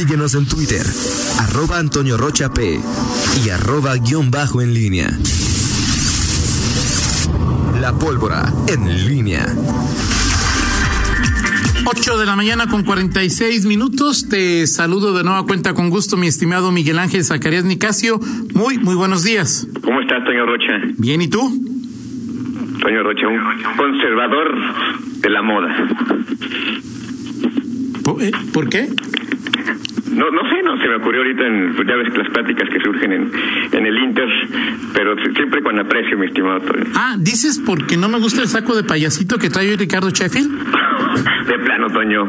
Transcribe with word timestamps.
Síguenos 0.00 0.34
en 0.34 0.48
Twitter, 0.48 0.80
arroba 1.40 1.78
Antonio 1.78 2.16
Rocha 2.16 2.50
P 2.54 2.80
y 3.44 3.50
arroba 3.50 3.96
guion 3.96 4.30
bajo 4.30 4.62
en 4.62 4.72
línea. 4.72 5.10
La 7.82 7.92
pólvora 7.92 8.50
en 8.66 9.06
línea. 9.06 9.44
8 11.84 12.16
de 12.16 12.24
la 12.24 12.34
mañana 12.34 12.66
con 12.66 12.82
46 12.82 13.66
minutos. 13.66 14.26
Te 14.30 14.66
saludo 14.66 15.12
de 15.12 15.22
nueva 15.22 15.44
cuenta 15.44 15.74
con 15.74 15.90
gusto, 15.90 16.16
mi 16.16 16.28
estimado 16.28 16.72
Miguel 16.72 16.98
Ángel 16.98 17.22
Zacarías 17.22 17.64
Nicasio. 17.64 18.18
Muy, 18.54 18.78
muy 18.78 18.94
buenos 18.94 19.22
días. 19.22 19.68
¿Cómo 19.82 20.00
estás, 20.00 20.24
Toño 20.24 20.46
Rocha? 20.46 20.80
Bien, 20.96 21.20
¿y 21.20 21.28
tú? 21.28 21.40
Toño 22.80 23.02
Rocha, 23.02 23.28
un 23.28 23.76
conservador 23.76 24.54
de 25.20 25.28
la 25.28 25.42
moda. 25.42 25.88
¿Por, 28.02 28.22
eh, 28.22 28.32
¿por 28.54 28.70
qué? 28.70 28.88
No, 30.10 30.30
no 30.30 30.42
sé, 30.50 30.62
no 30.64 30.76
se 30.80 30.88
me 30.88 30.96
ocurrió 30.96 31.20
ahorita 31.22 31.46
en 31.46 31.76
ya 31.86 31.96
ves 31.96 32.16
las 32.16 32.28
pláticas 32.30 32.68
que 32.68 32.80
surgen 32.80 33.12
en, 33.12 33.30
en 33.72 33.86
el 33.86 33.96
Inter, 33.98 34.28
pero 34.92 35.14
siempre 35.34 35.62
con 35.62 35.78
aprecio, 35.78 36.18
mi 36.18 36.26
estimado 36.26 36.60
Toño. 36.60 36.84
Ah, 36.94 37.16
dices 37.18 37.60
porque 37.64 37.96
no 37.96 38.08
me 38.08 38.18
gusta 38.18 38.42
el 38.42 38.48
saco 38.48 38.74
de 38.74 38.82
payasito 38.82 39.38
que 39.38 39.50
trae 39.50 39.68
hoy 39.70 39.76
Ricardo 39.76 40.10
Sheffield. 40.10 40.50
De 41.46 41.58
plano, 41.58 41.88
Toño. 41.88 42.28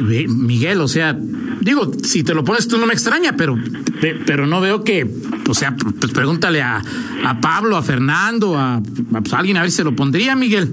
Miguel, 0.00 0.80
o 0.80 0.88
sea, 0.88 1.16
digo, 1.60 1.92
si 2.02 2.22
te 2.24 2.34
lo 2.34 2.44
pones 2.44 2.66
tú 2.68 2.76
no 2.78 2.86
me 2.86 2.92
extraña, 2.92 3.34
pero 3.36 3.56
pe- 4.00 4.18
pero 4.26 4.46
no 4.46 4.60
veo 4.60 4.82
que, 4.84 5.06
o 5.48 5.54
sea, 5.54 5.74
pues 5.76 6.12
pregúntale 6.12 6.60
a, 6.60 6.82
a 7.24 7.40
Pablo, 7.40 7.76
a 7.76 7.82
Fernando, 7.82 8.58
a, 8.58 8.76
a, 8.76 8.80
pues, 9.20 9.32
alguien 9.32 9.56
a 9.58 9.62
ver 9.62 9.70
si 9.70 9.76
se 9.78 9.84
lo 9.84 9.94
pondría, 9.94 10.34
Miguel. 10.34 10.68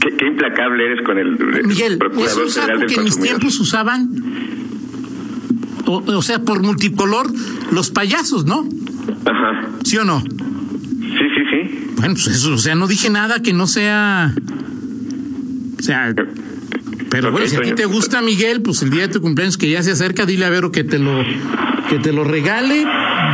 Qué, 0.00 0.16
qué 0.16 0.26
implacable 0.26 0.84
eres 0.86 1.04
con 1.04 1.18
el, 1.18 1.28
el 1.56 1.66
Miguel, 1.66 1.98
es 2.24 2.36
un 2.36 2.48
saco 2.48 2.80
que 2.86 2.94
en 2.94 3.04
mis 3.04 3.18
tiempos 3.20 3.58
usaban, 3.60 4.08
o, 5.92 6.16
o 6.18 6.22
sea, 6.22 6.40
por 6.40 6.62
multicolor, 6.62 7.30
los 7.72 7.90
payasos, 7.90 8.44
¿no? 8.44 8.66
Ajá. 9.26 9.68
¿Sí 9.84 9.96
o 9.98 10.04
no? 10.04 10.20
Sí, 10.20 10.28
sí, 11.34 11.42
sí. 11.50 11.86
Bueno, 11.96 12.14
pues 12.14 12.26
eso, 12.28 12.54
o 12.54 12.58
sea, 12.58 12.74
no 12.74 12.86
dije 12.86 13.10
nada 13.10 13.40
que 13.42 13.52
no 13.52 13.66
sea. 13.66 14.34
O 15.78 15.82
sea. 15.82 16.14
Pero 17.10 17.28
Ok, 17.28 17.32
bueno, 17.32 17.46
si 17.48 17.56
a 17.56 17.60
ti 17.62 17.72
te 17.72 17.86
gusta, 17.86 18.22
Miguel, 18.22 18.62
pues 18.62 18.82
el 18.82 18.90
día 18.90 19.02
de 19.02 19.08
tu 19.08 19.20
cumpleaños 19.20 19.58
que 19.58 19.68
ya 19.68 19.82
se 19.82 19.90
acerca, 19.92 20.26
dile 20.26 20.44
a 20.44 20.50
Vero 20.50 20.70
que 20.70 20.84
te 20.84 20.98
lo 20.98 21.24
que 21.88 21.98
te 21.98 22.12
lo 22.12 22.22
regale. 22.24 22.86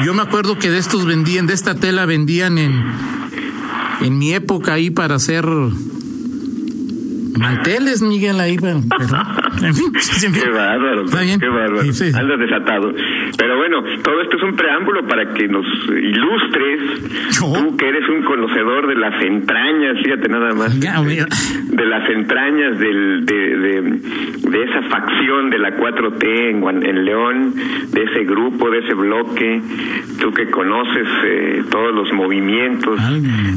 Yo 0.05 0.15
me 0.15 0.23
acuerdo 0.23 0.59
que 0.59 0.71
de 0.71 0.79
estos 0.79 1.05
vendían, 1.05 1.47
de 1.47 1.53
esta 1.55 1.75
tela 1.75 2.07
vendían 2.07 2.57
en 2.59 2.83
en 4.01 4.19
mi 4.19 4.33
época 4.33 4.75
ahí 4.75 4.91
para 4.91 5.17
hacer 5.17 5.45
manteles, 7.37 8.03
Miguel, 8.03 8.41
ahí, 8.41 8.57
pero, 8.59 8.83
pero- 8.99 9.19
en 9.63 9.75
fin, 9.75 9.87
en 9.95 10.35
fin. 10.35 10.43
Qué 10.43 10.51
bárbaro, 10.51 11.05
Está 11.05 11.21
bien. 11.23 11.41
qué 11.41 11.49
bárbaro. 11.49 11.93
Sí. 11.93 12.11
Andas 12.15 12.39
desatado. 12.39 12.93
Pero 13.39 13.57
bueno, 13.57 13.83
todo 14.03 14.21
esto 14.23 14.37
es 14.37 14.43
un 14.43 14.57
preámbulo 14.57 15.07
para 15.07 15.33
que 15.35 15.49
nos 15.49 15.67
ilustres. 15.89 16.81
Tú 17.39 17.77
que 17.77 17.89
eres 17.89 18.09
un 18.09 18.23
conocedor 18.23 18.87
de 18.87 18.95
las 18.97 19.23
entrañas, 19.23 19.97
fíjate 20.03 20.29
nada 20.29 20.55
más. 20.55 20.79
Ya. 20.81 21.01
De 21.01 21.87
las 21.87 22.09
entrañas 22.11 22.79
del, 22.79 23.27
de, 23.27 23.35
de, 23.59 23.81
de 24.51 24.63
esa 24.65 24.83
facción 24.83 25.51
de 25.51 25.59
la 25.59 25.77
4T 25.77 26.27
en, 26.87 27.05
León, 27.05 27.55
de 27.93 28.03
ese 28.05 28.25
grupo, 28.25 28.71
de 28.71 28.79
ese 28.81 28.95
bloque. 28.95 29.61
Tú 30.21 30.33
que 30.33 30.51
conoces 30.51 31.07
eh, 31.25 31.63
todos 31.71 31.95
los 31.95 32.13
movimientos 32.13 32.99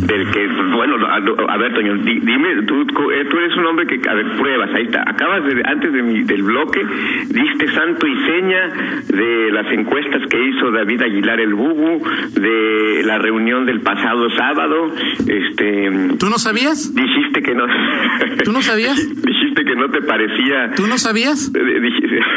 del 0.07 0.31
que, 0.31 0.47
bueno, 0.73 0.95
a, 1.07 1.15
a 1.53 1.57
ver, 1.57 1.73
Toño, 1.73 1.95
di- 1.97 2.19
dime, 2.19 2.63
tú, 2.67 2.81
eh, 3.11 3.25
tú 3.29 3.37
eres 3.37 3.55
un 3.57 3.65
hombre 3.65 3.85
que, 3.87 3.99
a 4.09 4.13
ver, 4.13 4.25
pruebas, 4.37 4.69
ahí 4.73 4.83
está. 4.83 5.03
Acabas 5.07 5.43
de, 5.45 5.61
antes 5.65 5.88
de 5.91 6.01
mi, 6.03 6.23
del 6.23 6.43
bloque, 6.43 6.81
diste 7.29 7.67
santo 7.73 8.07
y 8.07 8.15
seña 8.25 8.69
de 9.07 9.51
las 9.51 9.71
encuestas 9.73 10.21
que 10.29 10.37
hizo 10.49 10.71
David 10.71 11.01
Aguilar 11.01 11.39
el 11.39 11.53
Bubu, 11.53 12.01
de 12.33 13.03
la 13.05 13.17
reunión 13.17 13.65
del 13.65 13.81
pasado 13.81 14.29
sábado, 14.31 14.91
este, 15.27 15.89
¿Tú 16.19 16.29
no 16.29 16.37
sabías? 16.37 16.93
dijiste 16.93 17.41
que 17.41 17.53
no. 17.55 17.65
¿Tú 18.43 18.51
no 18.51 18.61
sabías? 18.61 18.95
dijiste 18.97 19.63
que 19.65 19.75
no 19.75 19.89
te 19.89 20.01
parecía. 20.01 20.71
¿Tú 20.75 20.87
no 20.87 20.97
sabías? 20.97 21.51
Eh, 21.55 21.59
dij- 21.81 22.23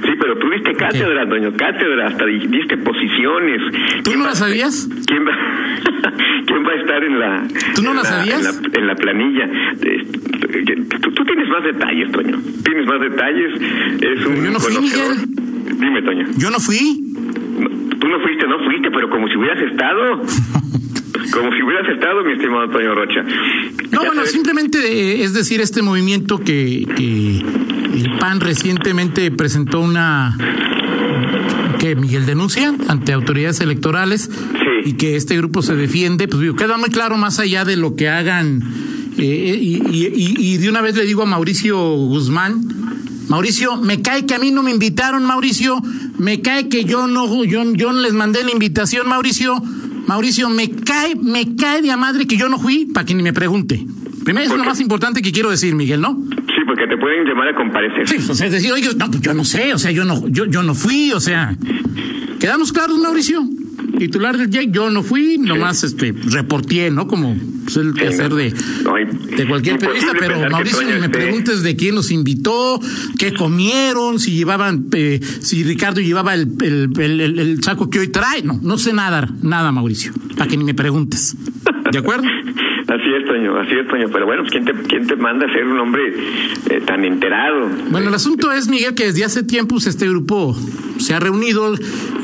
Sí, 0.00 0.14
pero 0.20 0.38
tú 0.38 0.48
diste 0.50 0.72
cátedra, 0.74 1.28
Toño, 1.28 1.52
cátedra, 1.56 2.06
hasta 2.06 2.24
di- 2.24 2.46
diste 2.46 2.76
posiciones. 2.78 3.60
¿Tú 4.02 4.10
¿Quién 4.10 4.18
no 4.20 4.24
va- 4.24 4.30
la 4.30 4.36
sabías? 4.36 4.88
¿Quién 5.06 5.26
va, 5.26 5.32
¿Quién 6.46 6.64
va 6.64 6.70
a 6.72 6.74
estar 6.76 7.04
en 7.04 7.18
la... 7.18 7.42
¿Tú 7.74 7.82
no 7.82 7.90
la 7.92 8.02
la- 8.02 8.04
sabías? 8.04 8.38
En 8.64 8.72
la, 8.72 8.78
en 8.78 8.86
la 8.86 8.94
planilla. 8.94 9.44
Eh, 9.82 10.06
Tú, 11.02 11.10
tú 11.12 11.24
tienes 11.24 11.48
más 11.48 11.62
detalles, 11.64 12.10
Toño. 12.12 12.36
Tienes 12.68 12.86
más 12.86 13.00
detalles. 13.00 13.54
Es 14.02 14.26
un 14.26 14.44
yo 14.44 14.50
no 14.50 14.60
fui. 14.60 14.74
Dime, 15.80 16.02
Toño. 16.02 16.26
Yo 16.36 16.50
no 16.50 16.60
fui. 16.60 17.00
No, 17.58 17.68
Tú 17.98 18.08
no 18.08 18.20
fuiste, 18.20 18.46
no 18.46 18.58
fuiste, 18.64 18.90
pero 18.90 19.08
como 19.10 19.26
si 19.28 19.36
hubieras 19.36 19.58
estado. 19.70 20.22
Como 21.32 21.52
si 21.52 21.62
hubieras 21.62 21.86
estado, 21.90 22.24
mi 22.24 22.32
estimado 22.32 22.70
Toño 22.70 22.94
Rocha. 22.94 23.22
No, 23.90 23.98
bueno, 24.00 24.14
sabes- 24.22 24.32
simplemente 24.32 24.78
eh, 24.78 25.24
es 25.24 25.34
decir, 25.34 25.60
este 25.60 25.82
movimiento 25.82 26.38
que, 26.38 26.86
que 26.96 27.40
el 27.40 28.10
PAN 28.18 28.40
recientemente 28.40 29.30
presentó 29.30 29.80
una 29.80 30.34
que 31.78 31.96
Miguel 31.96 32.24
denuncia 32.24 32.72
ante 32.88 33.12
autoridades 33.12 33.60
electorales 33.60 34.30
Sí. 34.32 34.90
y 34.90 34.92
que 34.94 35.16
este 35.16 35.36
grupo 35.36 35.60
se 35.60 35.76
defiende, 35.76 36.28
pues 36.28 36.40
digo, 36.40 36.56
queda 36.56 36.78
muy 36.78 36.88
claro 36.90 37.16
más 37.18 37.38
allá 37.40 37.64
de 37.66 37.76
lo 37.76 37.94
que 37.94 38.08
hagan 38.08 38.62
eh, 39.18 39.58
y, 39.60 40.42
y- 40.54 40.56
de 40.58 40.68
una 40.68 40.80
vez 40.80 40.96
le 40.96 41.04
digo 41.04 41.22
a 41.22 41.26
Mauricio 41.26 41.76
Guzmán, 41.78 42.62
Mauricio, 43.28 43.76
me 43.76 44.00
cae 44.00 44.24
que 44.26 44.34
a 44.34 44.38
mí 44.38 44.50
no 44.50 44.62
me 44.62 44.70
invitaron, 44.70 45.24
Mauricio, 45.26 45.80
me 46.18 46.40
cae 46.40 46.68
que 46.68 46.84
yo 46.84 47.06
no, 47.06 47.44
yo, 47.44 47.62
yo 47.74 47.92
no 47.92 48.00
les 48.00 48.12
mandé 48.14 48.42
la 48.44 48.50
invitación, 48.52 49.08
Mauricio, 49.08 49.62
Mauricio, 50.06 50.48
me 50.48 50.70
cae, 50.70 51.14
me 51.16 51.54
cae 51.56 51.82
de 51.82 51.90
a 51.90 51.96
madre 51.96 52.26
que 52.26 52.36
yo 52.38 52.48
no 52.48 52.58
fui, 52.58 52.86
para 52.86 53.04
que 53.04 53.14
ni 53.14 53.22
me 53.22 53.32
pregunte. 53.34 53.84
Primero 54.24 54.44
es 54.44 54.50
¿Por 54.50 54.58
lo 54.58 54.64
más 54.64 54.80
importante 54.80 55.20
que 55.22 55.32
quiero 55.32 55.50
decir, 55.50 55.74
Miguel, 55.74 56.00
¿no? 56.00 56.18
Sí, 56.30 56.62
porque 56.66 56.86
te 56.86 56.96
pueden 56.96 57.24
llamar 57.26 57.48
a 57.48 57.54
comparecer. 57.56 58.08
Sí, 58.08 58.16
o 58.30 58.34
sea, 58.34 58.46
es 58.46 58.52
decir, 58.52 58.72
oye, 58.72 58.88
no, 58.96 59.10
pues 59.10 59.20
yo 59.22 59.34
no 59.34 59.44
sé, 59.44 59.72
o 59.74 59.78
sea, 59.78 59.90
yo 59.90 60.04
no, 60.04 60.26
yo, 60.28 60.44
yo 60.46 60.62
no 60.62 60.74
fui, 60.74 61.12
o 61.12 61.20
sea, 61.20 61.56
quedamos 62.40 62.72
claros, 62.72 62.98
Mauricio. 62.98 63.46
Titular 63.98 64.36
del 64.38 64.48
Jake, 64.50 64.68
yo 64.70 64.90
no 64.90 65.02
fui, 65.02 65.38
nomás 65.38 65.82
este 65.82 66.12
reporté, 66.12 66.90
¿no? 66.90 67.06
Como 67.08 67.36
pues, 67.74 67.86
el 67.86 67.94
quehacer 67.94 68.30
no. 68.30 68.36
de, 68.36 68.50
de 69.36 69.46
cualquier 69.46 69.78
periodista, 69.78 70.12
pero 70.18 70.48
Mauricio, 70.50 70.82
ni 70.86 71.00
me 71.00 71.08
preguntes 71.08 71.62
de 71.62 71.76
quién 71.76 71.94
los 71.94 72.10
invitó, 72.10 72.80
qué 73.18 73.32
comieron, 73.34 74.18
si 74.18 74.32
llevaban, 74.32 74.86
eh, 74.92 75.20
si 75.40 75.64
Ricardo 75.64 76.00
llevaba 76.00 76.34
el, 76.34 76.48
el, 76.62 76.90
el- 76.98 77.20
el- 77.20 77.38
el 77.38 77.62
saco 77.62 77.90
que 77.90 78.00
hoy 78.00 78.08
trae. 78.08 78.42
No, 78.42 78.58
no 78.62 78.78
sé 78.78 78.92
nada, 78.92 79.28
nada, 79.42 79.72
Mauricio, 79.72 80.12
para 80.36 80.48
que 80.48 80.56
ni 80.56 80.64
me 80.64 80.74
preguntes. 80.74 81.36
¿De 81.92 81.98
acuerdo? 81.98 82.24
Así 82.88 83.02
es, 83.20 83.26
Toño, 83.26 83.54
así 83.60 83.72
es, 83.74 83.86
Toño. 83.86 84.06
Pero 84.10 84.24
bueno, 84.24 84.42
pues, 84.44 84.52
¿quién 84.52 84.64
te, 84.64 84.72
quién 84.88 85.06
te 85.06 85.14
manda 85.16 85.44
a 85.44 85.52
ser 85.52 85.62
un 85.66 85.78
hombre 85.78 86.02
eh, 86.70 86.80
tan 86.86 87.04
enterado? 87.04 87.68
Bueno, 87.90 88.08
el 88.08 88.14
asunto 88.14 88.50
es, 88.50 88.66
Miguel, 88.68 88.94
que 88.94 89.04
desde 89.04 89.24
hace 89.26 89.42
tiempo 89.42 89.74
pues, 89.74 89.86
este 89.88 90.08
grupo 90.08 90.56
se 90.98 91.12
ha 91.14 91.20
reunido. 91.20 91.74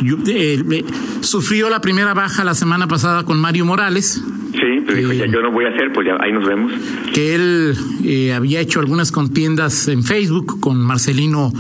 Yo- 0.03 0.17
eh, 0.27 0.63
eh, 0.71 0.85
sufrió 1.21 1.69
la 1.69 1.83
primera 1.83 2.15
baja 2.15 2.45
la 2.45 2.55
semana 2.55 2.89
pasada 2.89 3.25
con 3.25 3.39
Mario 3.39 3.67
Morales, 3.67 4.23
Sí, 4.55 4.83
pero 4.87 4.97
dijo, 4.99 5.13
Eh, 5.13 5.19
ya 5.19 5.27
yo 5.27 5.43
no 5.43 5.51
voy 5.53 5.65
a 5.65 5.69
hacer, 5.69 5.93
pues 5.93 6.07
ya 6.07 6.17
ahí 6.21 6.33
nos 6.33 6.47
vemos. 6.47 6.73
que 7.13 7.35
él 7.35 7.75
eh, 8.05 8.33
había 8.33 8.61
hecho 8.61 8.81
algunas 8.81 9.11
contiendas 9.13 9.89
en 9.89 10.03
Facebook 10.05 10.61
con 10.61 10.79
Marcelino, 10.81 11.53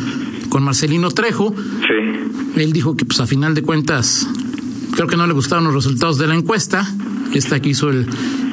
con 0.49 0.63
Marcelino 0.63 1.11
Trejo. 1.11 1.55
Sí, 1.87 2.61
Él 2.61 2.73
dijo 2.73 2.97
que, 2.97 3.05
pues, 3.05 3.19
a 3.21 3.27
final 3.27 3.55
de 3.55 3.63
cuentas, 3.63 4.29
creo 4.95 5.07
que 5.09 5.17
no 5.17 5.27
le 5.27 5.33
gustaron 5.33 5.65
los 5.65 5.75
resultados 5.75 6.19
de 6.19 6.27
la 6.29 6.35
encuesta. 6.37 6.87
Esta 7.35 7.61
que 7.61 7.71
hizo 7.71 7.91
el, 7.91 8.07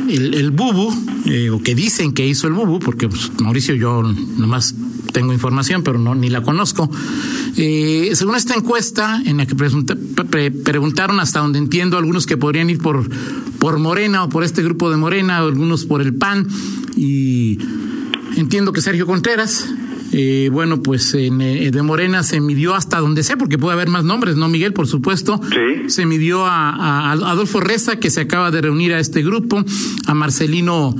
el, 0.09 0.33
el 0.33 0.49
Bubu, 0.49 0.91
eh, 1.27 1.51
o 1.51 1.61
que 1.61 1.75
dicen 1.75 2.13
que 2.13 2.25
hizo 2.25 2.47
el 2.47 2.53
Bubu, 2.53 2.79
porque 2.79 3.07
pues, 3.07 3.31
Mauricio, 3.39 3.75
yo 3.75 4.01
nomás 4.37 4.73
tengo 5.11 5.33
información, 5.33 5.83
pero 5.83 5.99
no 5.99 6.15
ni 6.15 6.29
la 6.29 6.41
conozco. 6.41 6.89
Eh, 7.57 8.11
según 8.13 8.35
esta 8.35 8.55
encuesta, 8.55 9.21
en 9.25 9.37
la 9.37 9.45
que 9.45 9.55
pregunta- 9.55 9.95
pre- 10.29 10.51
preguntaron 10.51 11.19
hasta 11.19 11.39
donde 11.39 11.59
entiendo 11.59 11.97
algunos 11.97 12.25
que 12.25 12.37
podrían 12.37 12.69
ir 12.69 12.77
por, 12.79 13.07
por 13.59 13.77
Morena 13.79 14.23
o 14.23 14.29
por 14.29 14.43
este 14.43 14.63
grupo 14.63 14.89
de 14.89 14.97
Morena, 14.97 15.43
o 15.43 15.47
algunos 15.47 15.85
por 15.85 16.01
el 16.01 16.13
PAN, 16.15 16.47
y 16.95 17.57
entiendo 18.37 18.71
que 18.73 18.81
Sergio 18.81 19.05
Contreras. 19.05 19.67
eh, 20.13 20.49
bueno, 20.51 20.81
pues 20.83 21.13
en, 21.13 21.39
eh, 21.39 21.71
de 21.71 21.81
Morena 21.83 22.21
se 22.23 22.41
midió 22.41 22.75
hasta 22.75 22.99
donde 22.99 23.23
sé, 23.23 23.37
porque 23.37 23.57
puede 23.57 23.75
haber 23.75 23.87
más 23.87 24.03
nombres, 24.03 24.35
¿no, 24.35 24.49
Miguel? 24.49 24.73
Por 24.73 24.85
supuesto. 24.85 25.39
Sí. 25.49 25.89
Se 25.89 26.05
midió 26.05 26.45
a- 26.45 26.71
a 26.71 27.11
Adolfo 27.13 27.61
Reza, 27.61 27.95
que 27.95 28.09
se 28.09 28.19
acaba 28.19 28.51
de 28.51 28.59
reunir 28.59 28.93
a 28.93 28.99
este 28.99 29.23
grupo, 29.23 29.63
a 30.07 30.13
Marcelino, 30.13 30.93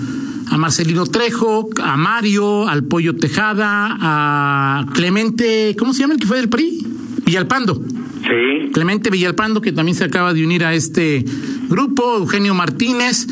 a 0.52 0.58
Marcelino 0.58 1.06
Trejo, 1.06 1.70
a 1.82 1.98
Mario, 1.98 2.68
al 2.68 2.84
Pollo 2.84 3.16
Tejada, 3.16 3.98
a 4.00 4.86
Clemente, 4.94 5.76
¿cómo 5.80 5.94
se 5.94 6.02
llama 6.02 6.14
el 6.14 6.20
que 6.20 6.28
fue 6.28 6.38
del 6.38 6.50
PRI? 6.50 6.86
Villalpando. 7.26 7.76
sí. 7.76 8.70
Clemente 8.74 9.10
Villalpando, 9.10 9.60
que 9.62 9.72
también 9.74 9.96
se 9.96 10.04
acaba 10.06 10.34
de 10.34 10.46
unir 10.46 10.64
a 10.64 10.74
este 10.74 11.26
grupo, 11.70 12.18
Eugenio 12.20 12.54
Martínez 12.54 13.28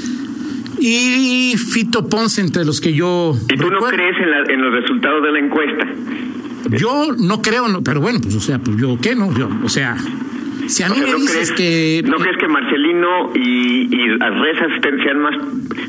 y 0.79 1.55
Fito 1.57 2.07
Ponce, 2.09 2.41
entre 2.41 2.65
los 2.65 2.79
que 2.81 2.93
yo 2.93 3.37
¿Y 3.53 3.57
tú 3.57 3.69
no 3.69 3.79
crees 3.81 4.15
en, 4.17 4.31
la- 4.31 4.53
en 4.53 4.61
los 4.61 4.73
resultados 4.81 5.23
de 5.23 5.31
la 5.31 5.39
encuesta? 5.39 5.87
Yo 6.77 7.13
no 7.17 7.41
creo, 7.41 7.67
no, 7.69 7.81
pero 7.81 8.01
bueno, 8.01 8.19
pues 8.21 8.35
o 8.35 8.41
sea, 8.41 8.59
pues 8.59 8.77
yo 8.77 8.97
qué, 9.01 9.15
¿no? 9.15 9.33
Yo, 9.37 9.49
o 9.63 9.69
sea, 9.69 9.95
si 10.69 10.83
a 10.83 10.87
mí 10.89 10.93
O 10.93 10.95
sea, 10.97 11.05
me 11.05 11.11
¿no 11.11 11.17
dices 11.19 11.51
crees- 11.51 12.01
que... 12.03 12.03
¿No 12.07 12.17
crees 12.17 12.37
que 12.37 12.47
Marcelino 12.47 13.31
y, 13.35 13.87
y 13.93 14.07
Reza 14.17 14.65
sean 15.03 15.19
más 15.19 15.35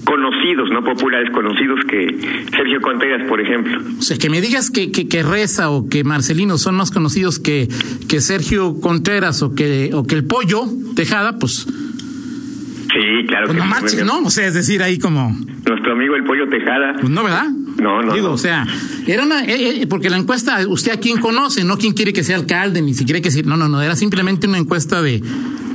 conocidos, 0.05 0.71
no 0.71 0.83
populares, 0.85 1.31
conocidos 1.31 1.81
que 1.89 2.19
Sergio 2.57 2.81
Contreras, 2.81 3.29
por 3.29 3.41
ejemplo? 3.41 3.79
O 3.99 4.03
sea, 4.03 4.17
que 4.19 4.31
me 4.31 4.41
digas 4.41 4.71
que, 4.71 4.91
que, 4.91 5.09
que 5.09 5.23
Reza 5.23 5.71
o 5.71 5.89
que 5.89 6.03
Marcelino 6.05 6.59
son 6.59 6.75
más 6.77 6.91
conocidos 6.91 7.39
que, 7.39 7.69
que 8.09 8.21
Sergio 8.21 8.81
Contreras 8.81 9.43
o 9.43 9.55
que, 9.55 9.91
o 9.93 10.05
que 10.05 10.15
el 10.15 10.25
Pollo 10.25 10.65
Tejada, 10.97 11.39
pues, 11.39 11.67
Sí, 12.93 13.27
claro 13.29 13.47
pues 13.47 13.95
que. 13.95 14.05
¿no? 14.05 14.19
O 14.21 14.31
sea, 14.31 14.47
es 14.49 14.55
decir, 14.55 14.83
ahí 14.83 14.99
como... 14.99 15.31
Nuestro 15.69 15.93
amigo 15.93 16.17
el 16.17 16.25
Pollo 16.25 16.49
Tejada. 16.49 16.95
Pues 16.95 17.09
no, 17.09 17.23
¿verdad? 17.23 17.47
No, 17.81 18.03
no, 18.03 18.13
Digo, 18.13 18.29
no. 18.29 18.35
o 18.35 18.39
sea, 18.39 18.67
era 19.07 19.23
una, 19.25 19.45
eh, 19.45 19.83
eh, 19.83 19.87
porque 19.87 20.11
la 20.11 20.19
encuesta, 20.19 20.67
usted 20.69 20.93
a 20.93 20.97
quién 20.99 21.19
conoce, 21.19 21.65
no 21.65 21.79
quién 21.79 21.95
quiere 21.95 22.13
que 22.13 22.23
sea 22.23 22.37
alcalde, 22.37 22.83
ni 22.83 22.95
si 22.95 23.05
quiere 23.05 23.23
que 23.23 23.31
sea, 23.31 23.43
no, 23.43 23.57
no, 23.57 23.69
no, 23.69 23.81
era 23.81 23.97
simplemente 23.97 24.47
una 24.47 24.59
encuesta 24.59 25.01
de, 25.01 25.23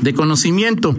de 0.01 0.13
conocimiento. 0.13 0.95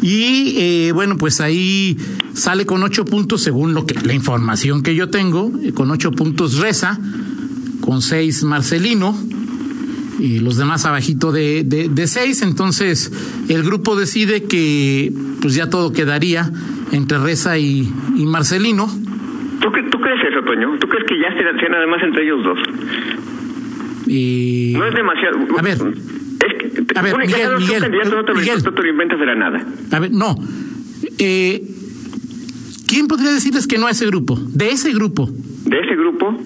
Y 0.00 0.54
eh, 0.58 0.92
bueno, 0.92 1.18
pues 1.18 1.40
ahí 1.40 1.96
sale 2.34 2.66
con 2.66 2.82
ocho 2.82 3.04
puntos, 3.04 3.42
según 3.42 3.74
lo 3.74 3.84
que, 3.84 3.94
la 3.94 4.14
información 4.14 4.82
que 4.82 4.94
yo 4.94 5.10
tengo, 5.10 5.52
con 5.74 5.90
ocho 5.90 6.12
puntos 6.12 6.58
Reza, 6.58 6.98
con 7.80 8.00
seis 8.00 8.44
Marcelino, 8.44 9.16
y 10.18 10.38
los 10.38 10.56
demás 10.56 10.84
abajito 10.84 11.32
de, 11.32 11.64
de, 11.64 11.88
de 11.88 12.06
seis. 12.06 12.42
Entonces, 12.42 13.10
el 13.48 13.64
grupo 13.64 13.96
decide 13.96 14.44
que 14.44 15.12
pues 15.40 15.54
ya 15.54 15.68
todo 15.68 15.92
quedaría 15.92 16.52
entre 16.92 17.18
Reza 17.18 17.58
y, 17.58 17.92
y 18.16 18.24
Marcelino. 18.24 18.88
¿Tú, 19.64 19.70
¿Tú 19.90 19.98
crees 20.00 20.20
eso, 20.30 20.42
Toño? 20.44 20.76
¿Tú 20.78 20.86
crees 20.88 21.06
que 21.06 21.18
ya 21.18 21.32
sea, 21.32 21.58
sea 21.58 21.68
nada 21.70 21.86
más 21.86 22.02
entre 22.02 22.22
ellos 22.24 22.44
dos? 22.44 22.58
Y... 24.06 24.74
No 24.76 24.86
es 24.86 24.94
demasiado. 24.94 25.38
A 25.58 25.62
ver. 25.62 25.78
Es 25.78 26.54
que, 26.84 26.98
A 26.98 27.02
ver, 27.02 27.14
ya 27.26 27.48
Miguel, 27.56 27.90
Miguel, 27.90 28.10
no 28.10 28.24
te 28.24 28.32
lo- 28.34 28.38
Miguel. 28.40 28.58
no 28.62 28.72
te 28.74 28.82
lo 28.82 28.88
inventas 28.90 29.18
de 29.18 29.26
la 29.26 29.34
nada. 29.34 29.64
A 29.92 29.98
ver, 30.00 30.10
no. 30.12 30.36
Eh, 31.18 31.62
¿Quién 32.86 33.08
podría 33.08 33.32
decirles 33.32 33.66
que 33.66 33.78
no 33.78 33.86
a 33.86 33.90
ese 33.92 34.06
grupo? 34.06 34.36
De 34.38 34.68
ese 34.70 34.92
grupo. 34.92 35.28
de 35.64 35.80
ese 35.80 35.96
grupo 35.96 36.36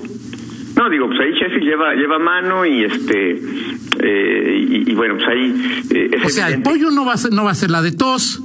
no 0.77 0.89
digo 0.91 1.09
pues 1.09 1.19
ahí 1.19 1.33
Sheffield 1.33 1.65
lleva 1.65 1.93
lleva 1.95 2.19
mano 2.21 2.65
y 2.65 2.85
este 2.85 3.43
eh, 4.01 4.67
y, 4.71 4.91
y 4.93 4.95
bueno 4.95 5.17
pues 5.17 5.27
ahí 5.27 5.53
eh, 5.91 6.11
es 6.13 6.25
O 6.25 6.29
sea, 6.29 6.49
el 6.51 6.63
pollo 6.63 6.93
no 6.93 7.05
va 7.05 7.15
a 7.15 7.17
ser, 7.17 7.33
no 7.33 7.43
va 7.45 7.51
a 7.51 7.55
ser 7.57 7.71
la 7.73 7.83
de 7.83 7.91
tos. 7.91 8.41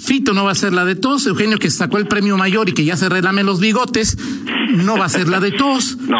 Fito 0.00 0.32
no 0.34 0.44
va 0.44 0.52
a 0.52 0.54
ser 0.54 0.72
la 0.72 0.84
de 0.84 0.94
tos. 0.94 1.26
Eugenio, 1.26 1.58
que 1.58 1.70
sacó 1.70 1.98
el 1.98 2.06
premio 2.06 2.36
mayor 2.36 2.68
y 2.68 2.72
que 2.72 2.84
ya 2.84 2.96
se 2.96 3.08
relame 3.08 3.42
los 3.44 3.60
bigotes, 3.60 4.16
no 4.74 4.96
va 4.98 5.06
a 5.06 5.08
ser 5.08 5.28
la 5.28 5.40
de 5.40 5.50
tos. 5.52 5.96
no 6.08 6.16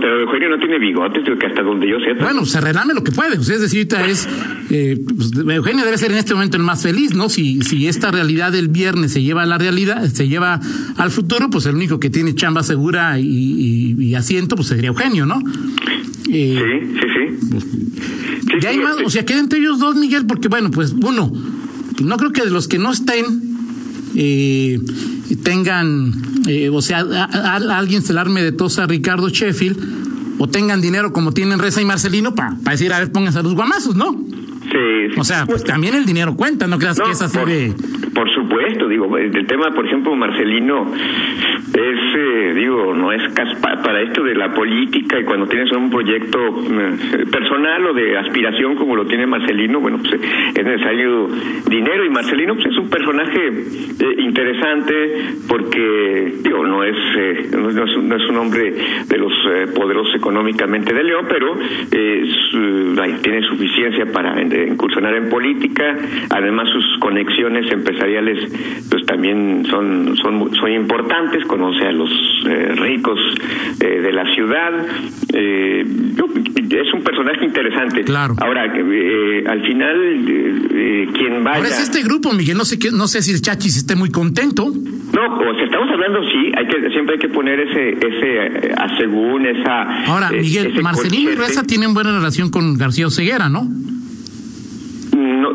pero 0.00 0.20
Eugenio 0.22 0.48
no 0.50 0.58
tiene 0.58 0.78
bigotes 0.78 1.22
que 1.38 1.46
hasta 1.46 1.62
donde 1.62 1.88
yo 1.88 1.96
sé 2.00 2.14
Bueno, 2.22 2.44
se 2.44 2.60
relame 2.60 2.94
lo 2.94 3.02
que 3.02 3.12
puede. 3.12 3.38
O 3.38 3.42
sea, 3.42 3.56
es 3.56 3.62
decir, 3.62 3.80
ahorita 3.92 4.06
es. 4.06 4.28
eh, 4.70 4.98
pues, 5.16 5.30
Eugenio 5.36 5.84
debe 5.84 5.98
ser 5.98 6.12
en 6.12 6.18
este 6.18 6.34
momento 6.34 6.56
el 6.56 6.62
más 6.62 6.82
feliz, 6.82 7.14
¿no? 7.14 7.28
Si, 7.28 7.60
si 7.62 7.86
esta 7.88 8.10
realidad 8.10 8.52
del 8.52 8.68
viernes 8.68 9.12
se 9.12 9.22
lleva 9.22 9.42
a 9.42 9.46
la 9.46 9.58
realidad, 9.58 10.04
se 10.06 10.28
lleva 10.28 10.60
al 10.96 11.10
futuro, 11.10 11.48
pues 11.50 11.66
el 11.66 11.74
único 11.76 11.98
que 12.00 12.10
tiene 12.10 12.34
chamba 12.34 12.62
segura 12.62 13.18
y, 13.18 13.24
y- 13.26 14.02
y 14.04 14.14
asiento, 14.14 14.56
pues 14.56 14.68
sería 14.68 14.88
Eugenio, 14.88 15.26
¿no? 15.26 15.40
Eh, 16.30 16.88
sí 16.92 16.98
sí 17.00 17.06
sí 17.08 17.92
Sí, 18.52 18.58
Ya 18.60 18.68
hay 18.70 18.76
sí, 18.76 18.82
más, 18.82 18.92
este, 18.94 19.04
o 19.06 19.10
sea, 19.10 19.24
queda 19.24 19.38
entre 19.40 19.58
ellos 19.58 19.78
dos, 19.78 19.96
Miguel, 19.96 20.26
porque 20.26 20.48
bueno, 20.48 20.70
pues 20.70 20.92
uno, 21.02 21.32
no 22.00 22.16
creo 22.16 22.32
que 22.32 22.42
de 22.42 22.50
los 22.50 22.68
que 22.68 22.78
no 22.78 22.92
estén 22.92 23.42
eh, 24.14 24.80
tengan, 25.42 26.12
eh, 26.46 26.68
o 26.68 26.82
sea, 26.82 27.00
alguien 27.00 28.02
se 28.02 28.12
le 28.12 28.42
de 28.42 28.52
tos 28.52 28.78
a 28.78 28.86
Ricardo 28.86 29.28
Sheffield, 29.28 30.02
o 30.38 30.48
tengan 30.48 30.80
dinero 30.80 31.12
como 31.12 31.32
tienen 31.32 31.58
Reza 31.58 31.80
y 31.80 31.84
Marcelino 31.84 32.34
para 32.34 32.56
decir, 32.70 32.92
a 32.92 32.98
ver, 32.98 33.12
pónganse 33.12 33.38
a 33.38 33.42
los 33.42 33.54
guamazos, 33.54 33.94
¿no? 33.94 34.31
Sí. 34.72 35.20
O 35.20 35.24
sea, 35.24 35.44
pues 35.46 35.62
también 35.64 35.94
el 35.94 36.04
dinero 36.06 36.34
cuenta, 36.34 36.66
no 36.66 36.78
creas 36.78 36.98
No, 36.98 37.04
que 37.06 37.10
es 37.12 37.22
así 37.22 37.38
por, 37.38 37.48
de... 37.48 37.72
por 38.14 38.32
supuesto, 38.34 38.88
digo, 38.88 39.16
el 39.18 39.46
tema, 39.46 39.70
por 39.70 39.86
ejemplo, 39.86 40.14
Marcelino, 40.16 40.92
es, 40.94 42.16
eh, 42.16 42.52
digo, 42.54 42.94
no 42.94 43.12
es 43.12 43.22
para 43.32 44.02
esto 44.02 44.22
de 44.22 44.34
la 44.34 44.52
política 44.52 45.18
y 45.20 45.24
cuando 45.24 45.46
tienes 45.46 45.70
un 45.72 45.90
proyecto 45.90 46.38
eh, 46.38 47.24
personal 47.30 47.86
o 47.86 47.94
de 47.94 48.18
aspiración 48.18 48.76
como 48.76 48.96
lo 48.96 49.06
tiene 49.06 49.26
Marcelino, 49.26 49.80
bueno, 49.80 49.98
pues 49.98 50.14
eh, 50.14 50.20
es 50.54 50.64
necesario 50.64 51.28
dinero 51.68 52.04
y 52.04 52.10
Marcelino 52.10 52.54
pues, 52.54 52.66
es 52.66 52.76
un 52.78 52.88
personaje 52.90 53.40
eh, 53.48 54.14
interesante 54.18 54.94
porque, 55.48 56.34
digo, 56.42 56.64
no 56.66 56.84
es, 56.84 56.96
eh, 57.16 57.48
no, 57.52 57.70
no 57.70 57.84
es, 57.84 57.96
un- 57.96 58.08
no 58.08 58.16
es 58.16 58.28
un 58.28 58.36
hombre 58.36 58.74
de 59.08 59.18
los 59.18 59.32
poderosos 59.74 60.14
económicamente 60.16 60.92
de 60.92 61.02
León, 61.04 61.26
pero 61.28 61.56
eh, 61.90 62.24
su- 62.50 63.00
ay, 63.00 63.16
tiene 63.22 63.42
suficiencia 63.42 64.06
para 64.12 64.40
eh, 64.62 64.68
incursionar 64.72 65.14
en 65.14 65.28
política, 65.28 65.96
además 66.30 66.68
sus 66.72 66.98
conexiones 67.00 67.70
empresariales 67.70 68.50
pues 68.90 69.04
también 69.06 69.64
son 69.70 70.16
son 70.16 70.54
son 70.54 70.72
importantes, 70.72 71.44
conoce 71.46 71.84
a 71.86 71.92
los 71.92 72.10
eh, 72.46 72.74
ricos 72.76 73.18
eh, 73.80 74.00
de 74.00 74.12
la 74.12 74.24
ciudad, 74.34 74.72
eh, 75.32 75.84
es 76.70 76.94
un 76.94 77.02
personaje 77.02 77.44
interesante. 77.44 78.02
Claro. 78.04 78.34
Ahora, 78.40 78.66
eh, 78.66 79.44
al 79.46 79.62
final, 79.62 79.96
quien 81.12 81.44
vaya... 81.44 81.58
Ahora 81.58 81.68
es 81.68 81.80
este 81.80 82.02
grupo, 82.02 82.32
Miguel, 82.32 82.56
no 82.56 82.64
sé 82.64 82.78
qué, 82.78 82.90
no 82.90 83.06
sé 83.06 83.22
si 83.22 83.32
el 83.32 83.42
Chachis 83.42 83.76
esté 83.76 83.94
muy 83.94 84.10
contento. 84.10 84.64
No, 84.64 85.36
o 85.36 85.62
estamos 85.62 85.90
hablando, 85.90 86.20
sí, 86.30 86.52
hay 86.56 86.66
que 86.66 86.90
siempre 86.90 87.14
hay 87.14 87.20
que 87.20 87.28
poner 87.28 87.60
ese 87.60 87.90
ese 87.90 88.68
eh, 88.68 88.74
asegún, 88.76 89.46
esa... 89.46 90.04
Ahora, 90.06 90.30
Miguel, 90.30 90.72
Marcelino 90.82 91.32
y. 91.32 91.34
Reza 91.34 91.62
tienen 91.64 91.94
buena 91.94 92.12
relación 92.12 92.50
con 92.50 92.78
García 92.78 93.06
Oseguera, 93.06 93.48
¿no? 93.48 93.68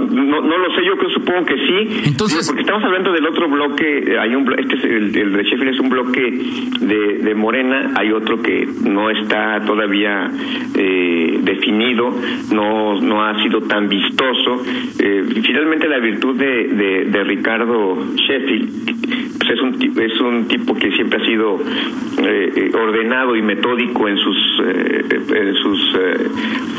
No, 0.10 0.42
no, 0.42 0.58
lo 0.58 0.76
sé, 0.76 0.86
yo 0.86 0.96
creo, 0.98 1.10
supongo 1.12 1.46
que 1.46 1.56
sí. 1.56 2.02
Entonces- 2.06 2.48
porque 2.48 2.62
estamos 2.62 2.84
hablando 2.84 3.12
del 3.12 3.26
otro 3.28 3.48
bloque, 3.50 4.18
hay 4.20 4.36
un 4.36 4.48
este 4.58 4.76
es 4.76 4.84
el, 4.84 5.16
el 5.18 5.34
de 5.34 5.44
Sheffield 5.44 5.74
es 5.74 5.80
un 5.80 5.90
bloque 5.90 6.22
de, 6.82 7.18
de 7.20 7.36
Morena, 7.36 7.92
hay 7.96 8.12
otro 8.12 8.42
que 8.42 8.68
no 8.84 9.10
está 9.10 9.62
todavía 9.66 10.30
eh, 10.76 11.40
definido, 11.44 12.10
no 12.54 13.00
no 13.02 13.24
ha 13.24 13.42
sido 13.44 13.62
tan 13.62 13.88
vistoso. 13.90 14.64
Eh, 15.00 15.24
finalmente 15.46 15.88
la 15.88 16.00
virtud 16.00 16.36
de, 16.38 16.68
de, 16.70 17.06
de 17.06 17.24
Ricardo 17.24 17.98
Sheffield 18.16 18.88
pues 19.38 19.50
es 19.52 19.62
un 19.62 20.00
es 20.02 20.22
un 20.22 20.48
tipo 20.48 20.76
que 20.76 20.92
siempre 20.92 21.22
ha 21.22 21.26
sido 21.26 21.60
eh, 22.24 22.52
eh, 22.56 22.72
ordenado 22.76 23.36
y 23.36 23.42
metódico 23.42 24.08
en 24.08 24.18
sus 24.18 24.38
eh, 24.66 25.06
en 25.36 25.56
sus 25.56 25.96
eh, 25.96 26.28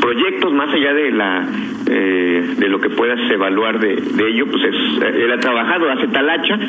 proyectos 0.01 0.53
más 0.53 0.73
allá 0.73 0.93
de 0.93 1.11
la 1.11 1.47
eh, 1.91 2.55
de 2.59 2.69
lo 2.69 2.79
que 2.79 2.89
puedas 2.89 3.19
evaluar 3.31 3.79
de, 3.79 3.95
de 3.95 4.29
ello 4.31 4.45
pues 4.51 4.61
es 4.63 4.75
él 5.15 5.31
ha 5.31 5.39
trabajado 5.39 5.89
hace 5.91 6.07
talacha 6.07 6.59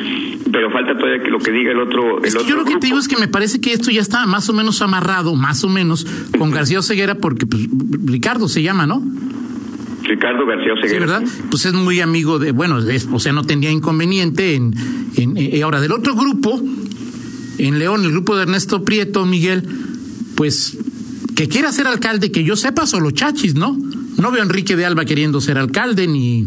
pero 0.51 0.71
falta 0.71 0.97
todavía 0.97 1.21
que 1.23 1.29
lo 1.29 1.37
que 1.39 1.51
diga 1.51 1.71
el 1.71 1.79
otro 1.79 2.17
el 2.19 2.25
Es 2.25 2.33
que 2.33 2.39
otro 2.41 2.49
yo 2.49 2.55
lo 2.57 2.63
que 2.63 2.71
grupo. 2.71 2.79
te 2.79 2.85
digo 2.87 2.99
es 2.99 3.07
que 3.07 3.17
me 3.17 3.27
parece 3.27 3.61
que 3.61 3.71
esto 3.73 3.91
ya 3.91 4.01
está 4.01 4.25
más 4.25 4.49
o 4.49 4.53
menos 4.53 4.81
amarrado, 4.81 5.35
más 5.35 5.63
o 5.63 5.69
menos, 5.69 6.05
con 6.37 6.49
García 6.51 6.79
Oseguera, 6.79 7.15
porque 7.15 7.45
pues, 7.45 7.67
Ricardo 8.05 8.47
se 8.47 8.61
llama, 8.63 8.87
¿no? 8.87 9.03
Ricardo 10.03 10.45
García 10.45 10.73
Sí, 10.75 10.79
Oseguera 10.87 10.99
¿verdad? 11.19 11.23
Pues 11.49 11.65
es 11.65 11.73
muy 11.73 11.99
amigo 12.01 12.39
de, 12.39 12.51
bueno, 12.51 12.79
es- 12.79 13.07
o 13.11 13.19
sea, 13.19 13.31
no 13.33 13.43
tendría 13.43 13.71
inconveniente 13.71 14.55
en, 14.55 14.73
en, 15.17 15.37
eh, 15.37 15.61
ahora 15.63 15.79
del 15.79 15.91
otro 15.91 16.15
grupo, 16.15 16.59
en 17.57 17.77
León, 17.79 18.03
el 18.03 18.11
grupo 18.11 18.35
de 18.35 18.43
Ernesto 18.43 18.83
Prieto, 18.83 19.25
Miguel, 19.25 19.63
pues 20.35 20.77
que 21.35 21.47
quiera 21.47 21.71
ser 21.71 21.87
alcalde, 21.87 22.31
que 22.31 22.43
yo 22.43 22.55
sepa, 22.55 22.85
solo 22.87 23.11
chachis, 23.11 23.55
¿no? 23.55 23.77
No 24.21 24.31
veo 24.31 24.41
a 24.41 24.45
Enrique 24.45 24.75
de 24.75 24.85
Alba 24.85 25.03
queriendo 25.05 25.41
ser 25.41 25.57
alcalde, 25.57 26.07
ni... 26.07 26.45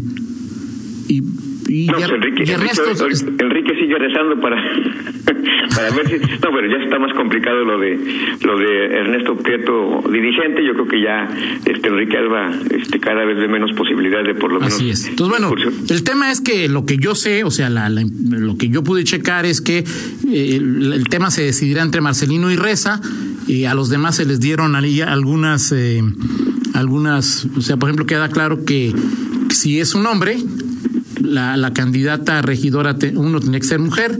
Y, 1.07 1.21
y, 1.67 1.85
no, 1.87 1.93
pues 1.97 2.09
Enrique, 2.11 2.43
y 2.47 2.51
Ernesto... 2.51 2.83
Enrique, 2.89 3.43
Enrique 3.43 3.73
sigue 3.79 3.95
rezando 3.99 4.39
para 4.39 4.55
para 5.75 5.89
ver 5.91 6.07
si 6.07 6.15
no 6.17 6.49
pero 6.53 6.67
ya 6.69 6.83
está 6.83 6.99
más 6.99 7.13
complicado 7.15 7.63
lo 7.65 7.79
de 7.79 7.97
lo 8.43 8.57
de 8.57 8.85
Ernesto 8.85 9.35
Prieto 9.37 10.03
dirigente 10.11 10.63
yo 10.65 10.73
creo 10.73 10.87
que 10.87 11.01
ya 11.01 11.27
este 11.65 11.87
Enrique 11.89 12.17
Alba 12.17 12.51
este 12.69 12.99
cada 12.99 13.25
vez 13.25 13.37
ve 13.37 13.47
menos 13.47 13.71
posibilidad 13.73 14.23
de 14.23 14.35
por 14.35 14.51
lo 14.53 14.59
menos 14.59 14.75
Así 14.75 14.89
es. 14.91 15.07
Entonces, 15.07 15.39
bueno, 15.39 15.53
el 15.89 16.03
tema 16.03 16.31
es 16.31 16.39
que 16.41 16.69
lo 16.69 16.85
que 16.85 16.97
yo 16.97 17.13
sé, 17.15 17.43
o 17.43 17.51
sea, 17.51 17.69
la- 17.69 17.89
la- 17.89 18.05
lo 18.29 18.57
que 18.57 18.69
yo 18.69 18.83
pude 18.83 19.03
checar 19.03 19.45
es 19.45 19.59
que 19.61 19.79
eh, 19.79 20.55
el, 20.55 20.93
el 20.93 21.03
tema 21.07 21.29
se 21.31 21.43
decidirá 21.43 21.81
entre 21.83 21.99
Marcelino 22.01 22.51
y 22.51 22.55
Reza, 22.55 23.01
y 23.47 23.65
a 23.65 23.73
los 23.75 23.89
demás 23.89 24.15
se 24.15 24.25
les 24.25 24.39
dieron 24.39 24.75
ahí 24.75 25.01
algunas, 25.01 25.71
eh, 25.71 26.01
algunas, 26.75 27.47
o 27.57 27.61
sea, 27.61 27.77
por 27.77 27.89
ejemplo, 27.89 28.05
queda 28.05 28.29
claro 28.29 28.65
que 28.65 28.93
si 29.49 29.79
es 29.79 29.95
un 29.95 30.05
hombre, 30.05 30.37
la, 31.21 31.57
la 31.57 31.73
candidata 31.73 32.41
regidora, 32.41 32.97
te- 32.97 33.15
uno 33.17 33.39
tiene 33.39 33.59
que 33.59 33.65
ser 33.65 33.79
mujer. 33.79 34.17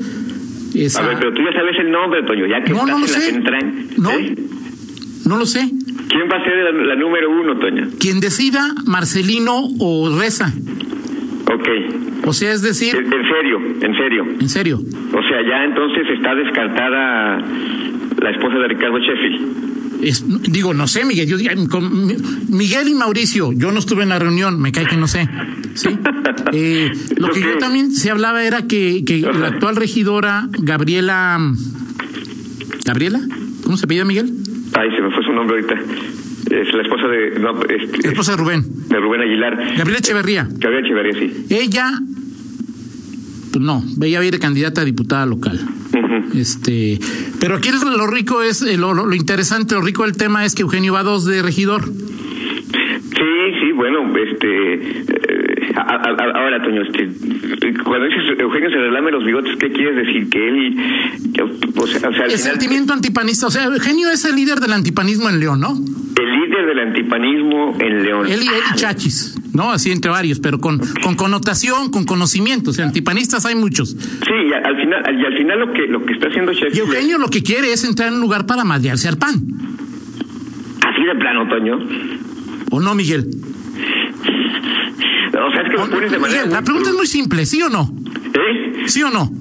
Esa- 0.74 1.04
A 1.04 1.08
ver, 1.08 1.18
pero 1.20 1.34
tú 1.34 1.42
ya 1.44 1.54
sabes 1.54 1.76
el 1.80 1.92
nombre, 1.92 2.24
Toño, 2.24 2.48
ya 2.48 2.64
que 2.64 2.74
No, 2.74 2.86
no 2.86 3.00
lo 3.00 3.08
sé. 3.08 3.34
entran- 3.34 3.88
No. 3.98 4.12
¿eh? 4.12 4.36
no 5.26 5.38
lo 5.38 5.46
sé. 5.46 5.60
¿Quién 6.10 6.30
va 6.32 6.38
a 6.38 6.44
ser 6.44 6.54
la, 6.56 6.72
la 6.86 6.96
número 6.96 7.30
uno, 7.30 7.58
Toño? 7.60 7.88
Quien 8.00 8.20
decida, 8.20 8.74
Marcelino 8.86 9.68
o 9.80 10.18
Reza. 10.20 10.54
Ok. 11.54 11.68
O 12.28 12.34
sea, 12.34 12.52
es 12.54 12.62
decir, 12.62 12.96
En, 12.96 13.06
en 13.06 13.28
serio, 13.28 13.58
en 13.82 13.94
serio. 13.96 14.26
en 14.40 14.50
serio. 14.50 14.78
O 15.14 15.22
sea, 15.28 15.42
ya 15.48 15.64
entonces 15.66 16.08
está 16.16 16.34
descartada 16.36 17.38
la 18.22 18.30
esposa 18.32 18.58
de 18.58 18.68
Ricardo 18.68 18.98
Sheffield. 19.00 19.75
Es- 20.10 20.24
digo, 20.52 20.74
no 20.74 20.88
sé, 20.88 21.06
Miguel. 21.06 21.28
Yo, 21.28 21.38
con 21.70 22.08
Miguel 22.50 22.88
y 22.88 22.94
Mauricio, 22.94 23.52
yo 23.54 23.72
no 23.72 23.80
estuve 23.80 24.04
en 24.04 24.10
la 24.10 24.20
reunión, 24.20 24.60
me 24.62 24.72
cae 24.72 24.86
que 24.88 24.98
no 24.98 25.08
sé. 25.08 25.30
¿sí? 25.74 25.90
Eh, 26.54 26.92
lo 27.18 27.30
que 27.32 27.42
yo 27.42 27.58
también 27.58 27.92
se 27.92 28.10
hablaba 28.12 28.44
era 28.44 28.62
que, 28.68 29.04
que 29.06 29.20
la 29.20 29.48
actual 29.48 29.76
regidora, 29.76 30.48
Gabriela. 30.60 31.38
¿Gabriela? 32.86 33.20
¿Cómo 33.64 33.76
se 33.78 33.88
pide 33.88 34.06
Miguel? 34.06 34.32
Ay, 34.74 34.90
se 34.96 35.02
me 35.02 35.12
fue 35.12 35.24
su 35.24 35.32
nombre 35.34 35.58
ahorita. 35.58 35.76
Es 36.56 36.74
la 36.74 36.84
esposa 36.84 37.08
de, 37.08 37.40
no, 37.40 37.54
La 37.54 38.10
esposa 38.10 38.32
de 38.34 38.38
Rubén. 38.38 38.64
de 38.90 39.00
Rubén 39.00 39.22
Aguilar. 39.22 39.58
Gabriela 39.78 39.98
Echeverría. 40.00 40.48
Gabriela 40.52 40.86
Echeverría, 40.88 41.20
sí. 41.20 41.46
Ella. 41.50 42.00
Pues 43.52 43.64
no, 43.66 43.84
ella 44.02 44.20
va 44.20 44.24
a 44.24 44.28
ir 44.28 44.34
de 44.34 44.40
candidata 44.40 44.82
a 44.82 44.86
diputada 44.86 45.26
local. 45.26 45.60
Este, 46.36 47.00
pero 47.40 47.56
aquí 47.56 47.70
lo 47.98 48.08
rico 48.08 48.42
es, 48.44 48.62
eh, 48.62 48.78
lo, 48.78 48.94
lo- 48.94 49.14
interesante, 49.14 49.76
lo 49.76 49.82
rico 49.82 50.04
del 50.04 50.18
tema 50.18 50.44
es 50.46 50.54
que 50.56 50.62
Eugenio 50.64 50.94
va 50.94 51.04
dos 51.04 51.26
de 51.26 51.42
regidor. 51.42 51.84
Sí, 51.86 53.54
sí, 53.62 53.72
bueno, 53.74 54.00
este. 54.18 54.74
eh, 54.74 55.74
a- 55.76 55.82
ahora, 56.36 56.62
Toño, 56.64 56.82
este, 56.84 57.08
cuando 57.84 58.06
dices 58.08 58.40
Eugenio 58.40 58.70
se 58.70 58.76
relame 58.76 59.12
los 59.12 59.24
bigotes, 59.26 59.56
¿qué 59.58 59.72
quieres 59.72 59.96
decir? 60.06 60.30
Que 60.30 60.48
él. 60.48 60.76
que, 61.34 61.42
o 61.42 61.88
sea, 61.88 62.10
o 62.10 62.14
sea, 62.14 62.26
al 62.26 62.32
El 62.32 62.38
final, 62.38 62.40
sentimiento 62.40 62.94
antipanista, 62.94 63.48
o 63.48 63.52
sea, 63.52 63.66
Eugenio 63.66 64.10
es 64.12 64.26
el 64.26 64.36
líder 64.36 64.60
del 64.60 64.74
antipanismo 64.74 65.30
en 65.30 65.40
León, 65.40 65.60
¿no? 65.62 65.72
El 65.74 66.32
líder 66.42 66.66
del 66.68 66.80
antipanismo 66.80 67.78
en 67.80 68.04
León. 68.04 68.26
Él 68.28 68.44
y, 68.44 68.48
él 68.48 68.62
y 68.74 68.76
Chachis, 68.76 69.36
¿no? 69.56 69.72
Así 69.72 69.92
entre 69.92 70.12
varios, 70.12 70.40
pero 70.40 70.60
con, 70.60 70.80
con 71.04 71.16
connotación, 71.16 71.90
con 71.90 72.06
conocimiento. 72.06 72.72
O 72.72 72.74
sea, 72.74 72.86
antipanistas 72.86 73.46
hay 73.46 73.56
muchos. 73.56 73.90
Sí, 73.90 74.34
y 74.50 74.54
al 74.54 74.76
final, 74.76 75.20
y 75.20 75.26
al 75.26 75.38
final 75.38 75.60
lo 75.60 75.74
que 75.74 75.88
lo 75.88 76.06
que 76.06 76.14
está 76.14 76.28
haciendo 76.28 76.52
Y 76.52 76.56
Sheffield. 76.56 76.78
Eugenio 76.78 77.18
lo 77.18 77.30
que 77.30 77.42
quiere 77.42 77.72
es 77.74 77.84
entrar 77.84 78.10
en 78.10 78.16
un 78.16 78.22
lugar 78.22 78.46
para 78.46 78.64
madrearse 78.64 79.08
al 79.08 79.18
pan. 79.18 79.34
Así 79.34 81.04
de 81.04 81.16
plano, 81.16 81.48
Toño. 81.48 81.80
¿O 82.72 82.80
no, 82.80 82.94
Miguel? 82.96 83.30
O 85.34 85.52
sea, 85.52 85.62
es 85.62 85.70
que 85.70 85.78
lo 85.78 85.90
pones 85.90 86.12
de 86.12 86.20
manera. 86.20 86.42
Miguel, 86.42 86.54
la 86.54 86.62
pregunta 86.62 86.90
es 86.90 86.96
muy 86.96 87.08
simple, 87.08 87.46
¿sí 87.46 87.62
o 87.62 87.70
no? 87.70 87.92
¿Eh? 88.34 88.84
¿Sí 88.88 89.04
o 89.04 89.10
no? 89.10 89.32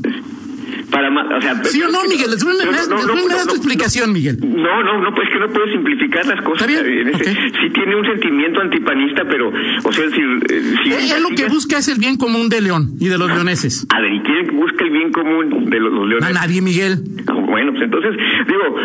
Para 0.94 1.08
o 1.10 1.40
sea, 1.42 1.64
¿Sí 1.64 1.82
o 1.82 1.88
no, 1.90 2.04
Miguel? 2.08 2.30
Después 2.30 2.56
me, 2.56 2.64
No, 2.66 2.70
das- 2.70 2.88
no, 2.88 2.96
no, 2.96 3.02
no, 3.16 3.22
tu 3.22 3.28
no, 3.28 3.34
explicación, 3.58 4.12
Miguel. 4.12 4.38
No, 4.40 4.82
no, 4.84 5.00
no, 5.02 5.12
pues 5.12 5.26
es 5.26 5.34
que 5.34 5.40
no 5.40 5.48
puedes 5.48 5.72
simplificar 5.72 6.24
las 6.24 6.40
cosas. 6.42 6.68
Está 6.68 6.82
bien, 6.82 7.08
ese- 7.08 7.30
ok. 7.32 7.38
Sí 7.62 7.70
tiene 7.70 7.96
un 7.96 8.04
sentimiento 8.06 8.60
antipanista, 8.60 9.24
pero, 9.28 9.48
o 9.82 9.92
sea, 9.92 10.08
si... 10.10 10.20
eh, 10.20 10.62
si 10.84 10.92
Él, 10.92 11.10
él 11.16 11.22
lo 11.24 11.30
que 11.30 11.46
busca 11.46 11.78
es 11.78 11.88
el 11.88 11.98
bien 11.98 12.16
común 12.16 12.48
de 12.48 12.60
León 12.60 12.92
y 13.00 13.08
de 13.08 13.18
los 13.18 13.28
leoneses. 13.28 13.86
A 13.92 14.00
ver, 14.00 14.12
¿y 14.12 14.20
quién 14.20 14.56
busca 14.56 14.84
el 14.84 14.90
bien 14.90 15.10
común 15.10 15.68
de 15.68 15.80
los, 15.80 15.92
los 15.92 16.04
A 16.04 16.06
leones? 16.06 16.32
nadie, 16.34 16.62
Miguel. 16.62 16.98
Ah, 17.26 17.32
Bueno, 17.32 17.72
pues 17.72 17.82
entonces, 17.84 18.12
digo, 18.46 18.76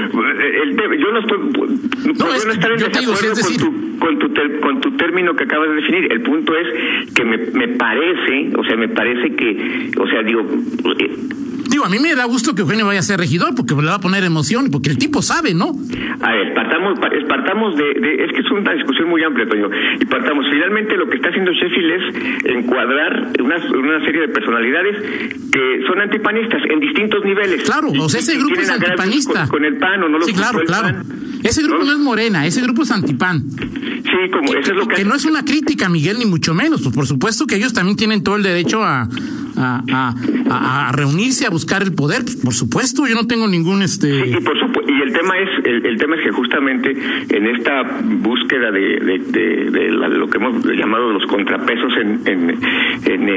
el 0.64 1.00
yo 1.00 1.12
no 1.12 1.20
estoy... 1.20 1.38
No, 2.18 2.34
es- 2.34 2.46
no 2.48 2.54
estar 2.54 2.72
en 2.72 2.78
digo, 2.80 2.90
desacuerdo 2.90 3.34
es 3.34 3.38
decir- 3.38 3.62
con, 3.62 3.72
tu, 3.72 4.00
con, 4.00 4.20
tu 4.20 4.30
ter- 4.34 4.60
con 4.62 4.82
tu 4.82 4.92
término 4.98 5.36
que 5.36 5.44
acabas 5.44 5.70
de 5.70 5.76
definir. 5.76 6.12
El 6.12 6.22
punto 6.22 6.54
es 6.58 7.14
que 7.14 7.24
me, 7.24 7.38
me 7.38 7.68
parece, 7.78 8.50
o 8.58 8.64
sea, 8.64 8.76
me 8.78 8.88
parece 8.90 9.36
que, 9.36 9.92
o 10.00 10.08
sea, 10.08 10.24
digo... 10.24 10.42
eh, 11.00 11.16
Digo, 11.70 11.86
a 11.86 11.90
mí 11.90 12.00
me 12.00 12.16
da 12.16 12.26
gusto 12.26 12.56
que 12.56 12.62
Eugenio 12.62 12.86
vaya 12.88 13.00
a 13.00 13.04
ser 13.04 13.20
regidor 13.20 13.54
porque 13.56 13.76
le 13.76 13.86
va 13.88 13.96
a 13.96 14.00
poner 14.02 14.24
emoción 14.24 14.66
y 14.68 14.70
porque 14.70 14.90
el 14.90 14.98
tipo 14.98 15.22
sabe, 15.22 15.54
¿no? 15.54 15.72
A 16.22 16.32
ver, 16.32 16.54
partamos, 16.56 17.00
pa- 17.00 17.10
partamos 17.28 17.76
de, 17.78 17.84
de- 18.00 18.26
Es 18.26 18.32
que 18.34 18.42
es 18.42 18.52
una 18.52 18.74
discusión 18.74 19.08
muy 19.10 19.24
amplia, 19.24 19.48
Toño. 19.48 19.70
Y 20.00 20.06
partamos. 20.06 20.46
Finalmente, 20.50 20.98
lo 20.98 21.08
que 21.10 21.18
está 21.18 21.30
haciendo 21.30 21.52
Sheffield 21.54 21.92
es 21.92 22.56
encuadrar 22.56 23.30
una, 23.42 23.56
una 23.78 24.06
serie 24.06 24.22
de 24.22 24.28
personalidades 24.30 24.96
que 25.52 25.82
son 25.88 26.02
antipanistas 26.02 26.62
en 26.70 26.80
distintos 26.80 27.24
niveles. 27.24 27.64
Claro, 27.64 27.90
o 27.92 28.10
sea, 28.10 28.20
ese 28.20 28.38
grupo 28.38 28.56
es 28.60 28.70
antipanista. 28.70 29.42
Con, 29.42 29.60
con 29.60 29.66
el 29.66 29.78
PAN 29.78 30.04
o 30.04 30.10
no 30.10 30.18
los 30.18 30.26
Sí, 30.28 30.34
claro, 30.34 30.60
el 30.62 30.66
claro. 30.68 30.88
PAN. 30.88 31.06
Ese 31.44 31.64
grupo 31.64 31.84
No 31.86 31.92
es 31.94 32.00
morena, 32.00 32.46
ese 32.46 32.62
grupo 32.62 32.84
es 32.84 32.92
antipan. 32.92 33.44
Sí, 33.50 34.32
como 34.32 34.54
eso 34.54 34.72
es 34.72 34.78
lo 34.78 34.88
que. 34.88 34.96
Que 34.98 35.06
no 35.06 35.16
es 35.16 35.26
una 35.26 35.44
crítica, 35.46 35.88
Miguel, 35.90 36.20
ni 36.20 36.26
mucho 36.26 36.54
menos. 36.54 36.82
Pues 36.82 36.94
por 36.96 37.08
supuesto 37.08 37.46
que 37.48 37.56
ellos 37.56 37.74
también 37.74 37.96
tienen 37.98 38.24
todo 38.24 38.36
el 38.36 38.44
derecho 38.44 38.84
a, 38.84 39.08
a, 39.56 40.16
a- 40.50 40.92
reunirse, 40.92 41.46
a 41.46 41.50
buscar 41.50 41.82
el 41.84 41.94
poder. 41.94 42.24
Pues, 42.24 42.36
por 42.38 42.54
supuesto, 42.54 43.08
yo 43.08 43.16
no 43.16 43.26
tengo 43.28 43.48
ningún 43.48 43.80
Sí, 43.80 43.86
este. 43.86 44.08
y 44.30 44.34
por 44.42 44.59
supuesto, 44.59 44.59
y 44.90 45.02
el 45.02 45.14
tema 45.14 45.38
es 45.38 45.50
el, 45.66 45.86
el 45.86 45.98
tema 45.98 46.16
es 46.16 46.22
que 46.24 46.32
justamente 46.32 46.96
en 47.30 47.46
esta 47.48 47.84
búsqueda 48.04 48.72
de, 48.72 49.00
de, 49.00 49.20
de- 49.20 49.72
de 49.72 49.92
la- 49.92 50.08
lo 50.10 50.28
que 50.28 50.38
hemos 50.38 50.64
llamado 50.66 51.12
los 51.14 51.26
contrapesos 51.28 51.94
en 51.98 52.10
en, 52.26 52.50
en, 53.06 53.30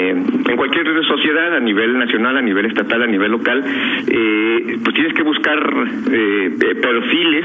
en 0.48 0.56
cualquier 0.56 0.86
sociedad 1.06 1.56
a 1.56 1.60
nivel 1.60 1.98
nacional, 1.98 2.36
a 2.36 2.42
nivel 2.42 2.66
estatal, 2.66 3.02
a 3.02 3.06
nivel 3.06 3.30
local, 3.32 3.62
eh, 4.06 4.78
pues 4.82 4.94
tienes 4.94 5.12
que 5.14 5.22
buscar 5.22 5.58
eh, 6.10 6.56
eh, 6.60 6.74
perfiles 6.76 7.44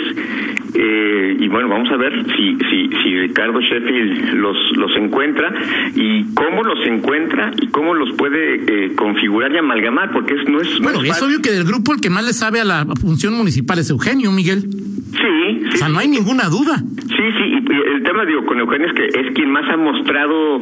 eh, 0.76 1.38
y 1.40 1.48
bueno, 1.48 1.70
vamos 1.70 1.90
a 1.92 1.98
ver 1.98 2.14
si 2.36 2.58
si, 2.70 2.90
si 3.04 3.18
Ricardo 3.20 3.60
Sheffield 3.62 4.34
los 4.36 4.58
los 4.78 4.96
encuentra 4.98 5.54
y 5.96 6.34
cómo 6.34 6.64
los 6.64 6.86
encuentra 6.86 7.52
y 7.62 7.68
cómo 7.68 7.94
los 7.94 8.14
puede 8.16 8.56
eh, 8.86 8.96
configurar 8.96 9.52
y 9.52 9.58
amalgamar, 9.58 10.12
porque 10.12 10.34
es, 10.36 10.48
no 10.50 10.62
es 10.62 10.80
no 10.80 10.84
Bueno, 10.84 11.04
es 11.04 11.12
es 11.18 11.22
obvio 11.24 11.42
que 11.42 11.52
del 11.52 11.64
grupo 11.66 11.94
el 11.94 12.02
que 12.02 12.10
más 12.10 12.26
le 12.26 12.34
sabe 12.34 12.60
a 12.62 12.66
la 12.66 12.86
función 13.00 13.34
municipal 13.36 13.80
es 13.80 13.90
Eugenio, 13.98 14.32
Miguel. 14.32 14.62
Sí, 14.62 15.66
O 15.68 15.72
sí. 15.72 15.78
sea, 15.78 15.90
no 15.90 16.00
hay 16.00 16.08
ninguna 16.08 16.48
duda. 16.50 16.78
Sí, 16.78 17.24
sí, 17.38 17.46
y 17.50 17.96
el 17.96 18.04
tema, 18.04 18.26
digo, 18.26 18.46
con 18.46 18.60
Eugenio 18.60 18.88
es 18.88 18.94
que 18.94 19.06
es 19.08 19.34
quien 19.34 19.50
más 19.52 19.64
ha 19.72 19.78
mostrado 19.78 20.60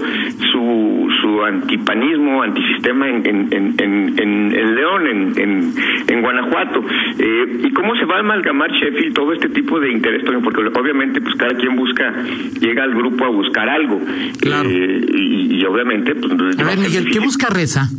su, 0.51 1.09
su 1.21 1.43
antipanismo, 1.43 2.41
antisistema 2.43 3.09
en, 3.09 3.25
en, 3.25 3.47
en, 3.51 3.75
en, 3.79 4.19
en- 4.19 4.75
León, 4.75 5.07
en, 5.07 5.39
en, 5.39 5.73
en 6.07 6.21
Guanajuato. 6.21 6.81
Eh, 7.19 7.61
¿Y 7.67 7.71
cómo 7.73 7.95
se 7.95 8.05
va 8.05 8.17
a 8.17 8.19
amalgamar 8.19 8.71
Sheffield 8.71 9.13
todo 9.13 9.33
este 9.33 9.49
tipo 9.49 9.79
de 9.79 9.91
interés? 9.91 10.23
Porque 10.43 10.61
obviamente, 10.79 11.19
pues 11.21 11.35
cada 11.35 11.55
quien 11.55 11.75
busca, 11.75 12.13
llega 12.61 12.83
al 12.83 12.93
grupo 12.95 13.25
a 13.25 13.29
buscar 13.29 13.67
algo. 13.67 13.99
Claro. 14.39 14.69
Eh, 14.69 15.05
y, 15.13 15.55
y 15.59 15.65
obviamente, 15.65 16.15
pues... 16.15 16.31
A 16.59 16.63
ver, 16.63 16.77
Miguel, 16.77 17.09
¿qué 17.11 17.19
busca 17.19 17.47
Reza? 17.49 17.89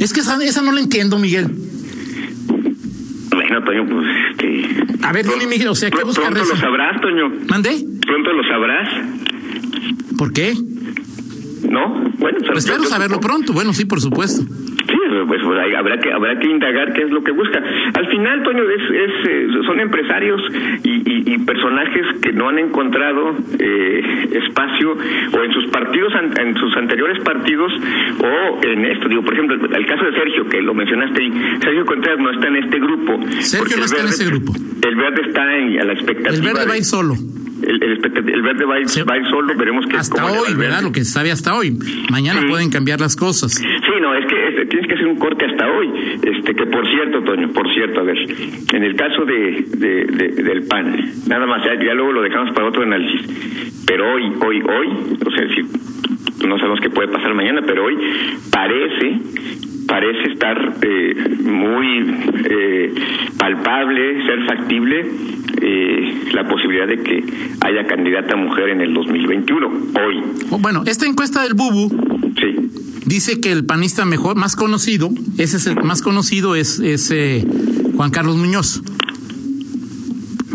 Es 0.00 0.12
que 0.12 0.20
esa, 0.20 0.42
esa 0.42 0.62
no 0.62 0.72
la 0.72 0.80
entiendo, 0.80 1.18
Miguel. 1.18 1.46
Bueno, 3.30 3.62
Toño, 3.64 3.86
pues... 3.88 4.06
Este, 4.30 5.04
A 5.06 5.12
ver, 5.12 5.26
dime, 5.26 5.46
Miguel, 5.46 5.68
o 5.68 5.74
sea, 5.74 5.90
¿qué 5.90 5.98
pr- 5.98 6.04
busca 6.04 6.28
Pronto 6.28 6.44
lo 6.54 6.56
sabrás, 6.56 7.00
Toño. 7.00 7.32
¿Mandé? 7.48 7.70
Pronto 8.06 8.32
lo 8.32 8.42
sabrás, 8.48 8.88
¿Por 10.18 10.32
qué? 10.32 10.54
¿no? 11.68 11.88
Bueno, 12.18 12.38
Pues 12.46 12.64
espero 12.64 12.84
saberlo 12.84 13.18
pronto. 13.20 13.52
Bueno, 13.52 13.72
sí, 13.72 13.84
por 13.84 14.00
supuesto. 14.00 14.44
Sí, 15.04 15.16
pues 15.26 15.40
pues, 15.44 15.58
ahí 15.58 15.74
habrá 15.74 15.98
que 15.98 16.12
habrá 16.12 16.38
que 16.38 16.48
indagar 16.48 16.92
qué 16.94 17.02
es 17.02 17.10
lo 17.10 17.22
que 17.22 17.32
busca. 17.32 17.62
Al 17.94 18.06
final, 18.08 18.42
Toño, 18.42 18.62
es, 18.70 18.82
es, 18.90 19.28
eh, 19.28 19.46
son 19.66 19.80
empresarios 19.80 20.40
y, 20.82 20.90
y- 21.10 21.34
y 21.34 21.38
personajes 21.38 22.06
que 22.22 22.32
no 22.32 22.48
han 22.48 22.58
encontrado 22.58 23.36
eh, 23.58 24.28
espacio 24.46 24.92
o 24.92 25.42
en 25.44 25.52
sus 25.52 25.66
partidos, 25.70 26.12
en 26.38 26.54
sus 26.56 26.76
anteriores 26.76 27.22
partidos 27.24 27.72
o 28.20 28.64
en 28.64 28.84
esto. 28.86 29.08
Digo, 29.08 29.22
por 29.22 29.34
ejemplo, 29.34 29.56
el 29.56 29.86
caso 29.86 30.04
de 30.04 30.12
Sergio, 30.12 30.48
que 30.48 30.62
lo 30.62 30.74
mencionaste 30.74 31.22
ahí. 31.22 31.32
Sergio 31.62 31.84
Contreras 31.84 32.20
no 32.20 32.30
está 32.30 32.48
en 32.48 32.56
este 32.56 32.78
grupo. 32.78 33.20
Sergio 33.40 33.76
no 33.76 33.84
está 33.84 34.00
en 34.00 34.08
ese 34.08 34.24
grupo. 34.26 34.52
El 34.82 34.96
verde 34.96 35.22
está 35.28 35.56
en, 35.56 35.80
a 35.80 35.84
la 35.84 35.92
expectativa. 35.92 36.34
El 36.34 36.42
verde 36.42 36.66
va 36.66 36.74
a 36.74 36.76
ir 36.78 36.84
solo. 36.84 37.14
el, 37.62 37.82
el 37.82 38.42
verde 38.42 38.64
va 38.66 38.74
Se- 38.86 39.04
va 39.04 39.14
a 39.14 39.18
ir 39.18 39.26
solo, 39.28 39.54
veremos 39.56 39.86
qué 39.86 39.96
Hasta 39.96 40.24
hoy, 40.26 40.54
¿verdad? 40.54 40.82
Lo 40.82 40.92
que 40.92 41.00
se 41.04 41.12
sabe 41.12 41.30
hasta 41.32 41.54
hoy. 41.54 41.72
Mañana 42.10 42.40
Sí. 42.40 42.46
pueden 42.48 42.70
cambiar 42.70 43.00
las 43.00 43.16
cosas. 43.16 43.52
Sí, 43.54 43.64
no, 44.02 44.14
es 44.14 44.26
que 44.26 44.43
tienes 44.68 44.86
que 44.86 44.94
hacer 44.94 45.06
un 45.06 45.16
corte 45.16 45.44
hasta 45.44 45.70
hoy. 45.70 45.88
Este, 46.22 46.54
que 46.54 46.66
por 46.66 46.86
cierto, 46.88 47.22
Toño, 47.22 47.48
por 47.52 47.72
cierto, 47.74 48.00
a 48.00 48.02
ver, 48.04 48.18
en 48.72 48.82
el 48.84 48.94
caso 48.96 49.24
de, 49.24 49.64
de- 49.76 50.04
de- 50.06 50.42
del 50.42 50.62
PAN, 50.66 50.96
nada 51.28 51.46
más, 51.46 51.64
ya, 51.64 51.74
ya 51.74 51.94
luego 51.94 52.12
lo 52.12 52.22
dejamos 52.22 52.52
para 52.54 52.68
otro 52.68 52.82
análisis. 52.82 53.84
Pero 53.86 54.12
hoy, 54.14 54.22
hoy, 54.44 54.62
hoy, 54.62 54.88
o 55.26 55.30
sea, 55.30 55.46
si, 55.54 56.46
no 56.46 56.58
sabemos 56.58 56.80
qué 56.80 56.90
puede 56.90 57.08
pasar 57.08 57.34
mañana, 57.34 57.62
pero 57.66 57.84
hoy 57.84 57.96
parece 58.50 59.18
parece 59.86 60.32
estar 60.32 60.74
eh, 60.82 61.14
muy 61.44 62.04
eh, 62.50 62.94
palpable, 63.38 64.24
ser 64.26 64.44
factible 64.46 65.04
eh, 65.60 66.14
la 66.32 66.48
posibilidad 66.48 66.86
de 66.88 67.02
que 67.02 67.22
haya 67.60 67.86
candidata 67.86 68.34
mujer 68.34 68.70
en 68.70 68.80
el 68.80 68.94
2021, 68.94 69.66
hoy, 69.66 70.22
Bueno, 70.60 70.82
esta 70.86 71.06
encuesta 71.06 71.42
del 71.42 71.54
Bubu 71.54 71.90
sí. 72.40 72.56
Dice 73.06 73.40
que 73.40 73.52
el 73.52 73.64
panista 73.64 74.04
mejor, 74.04 74.36
más 74.36 74.56
conocido, 74.56 75.10
ese 75.38 75.56
es 75.58 75.66
el 75.66 75.76
más 75.82 76.02
conocido, 76.02 76.54
es, 76.56 76.78
es 76.80 77.10
eh, 77.10 77.46
Juan 77.96 78.10
Carlos 78.10 78.36
Muñoz, 78.36 78.82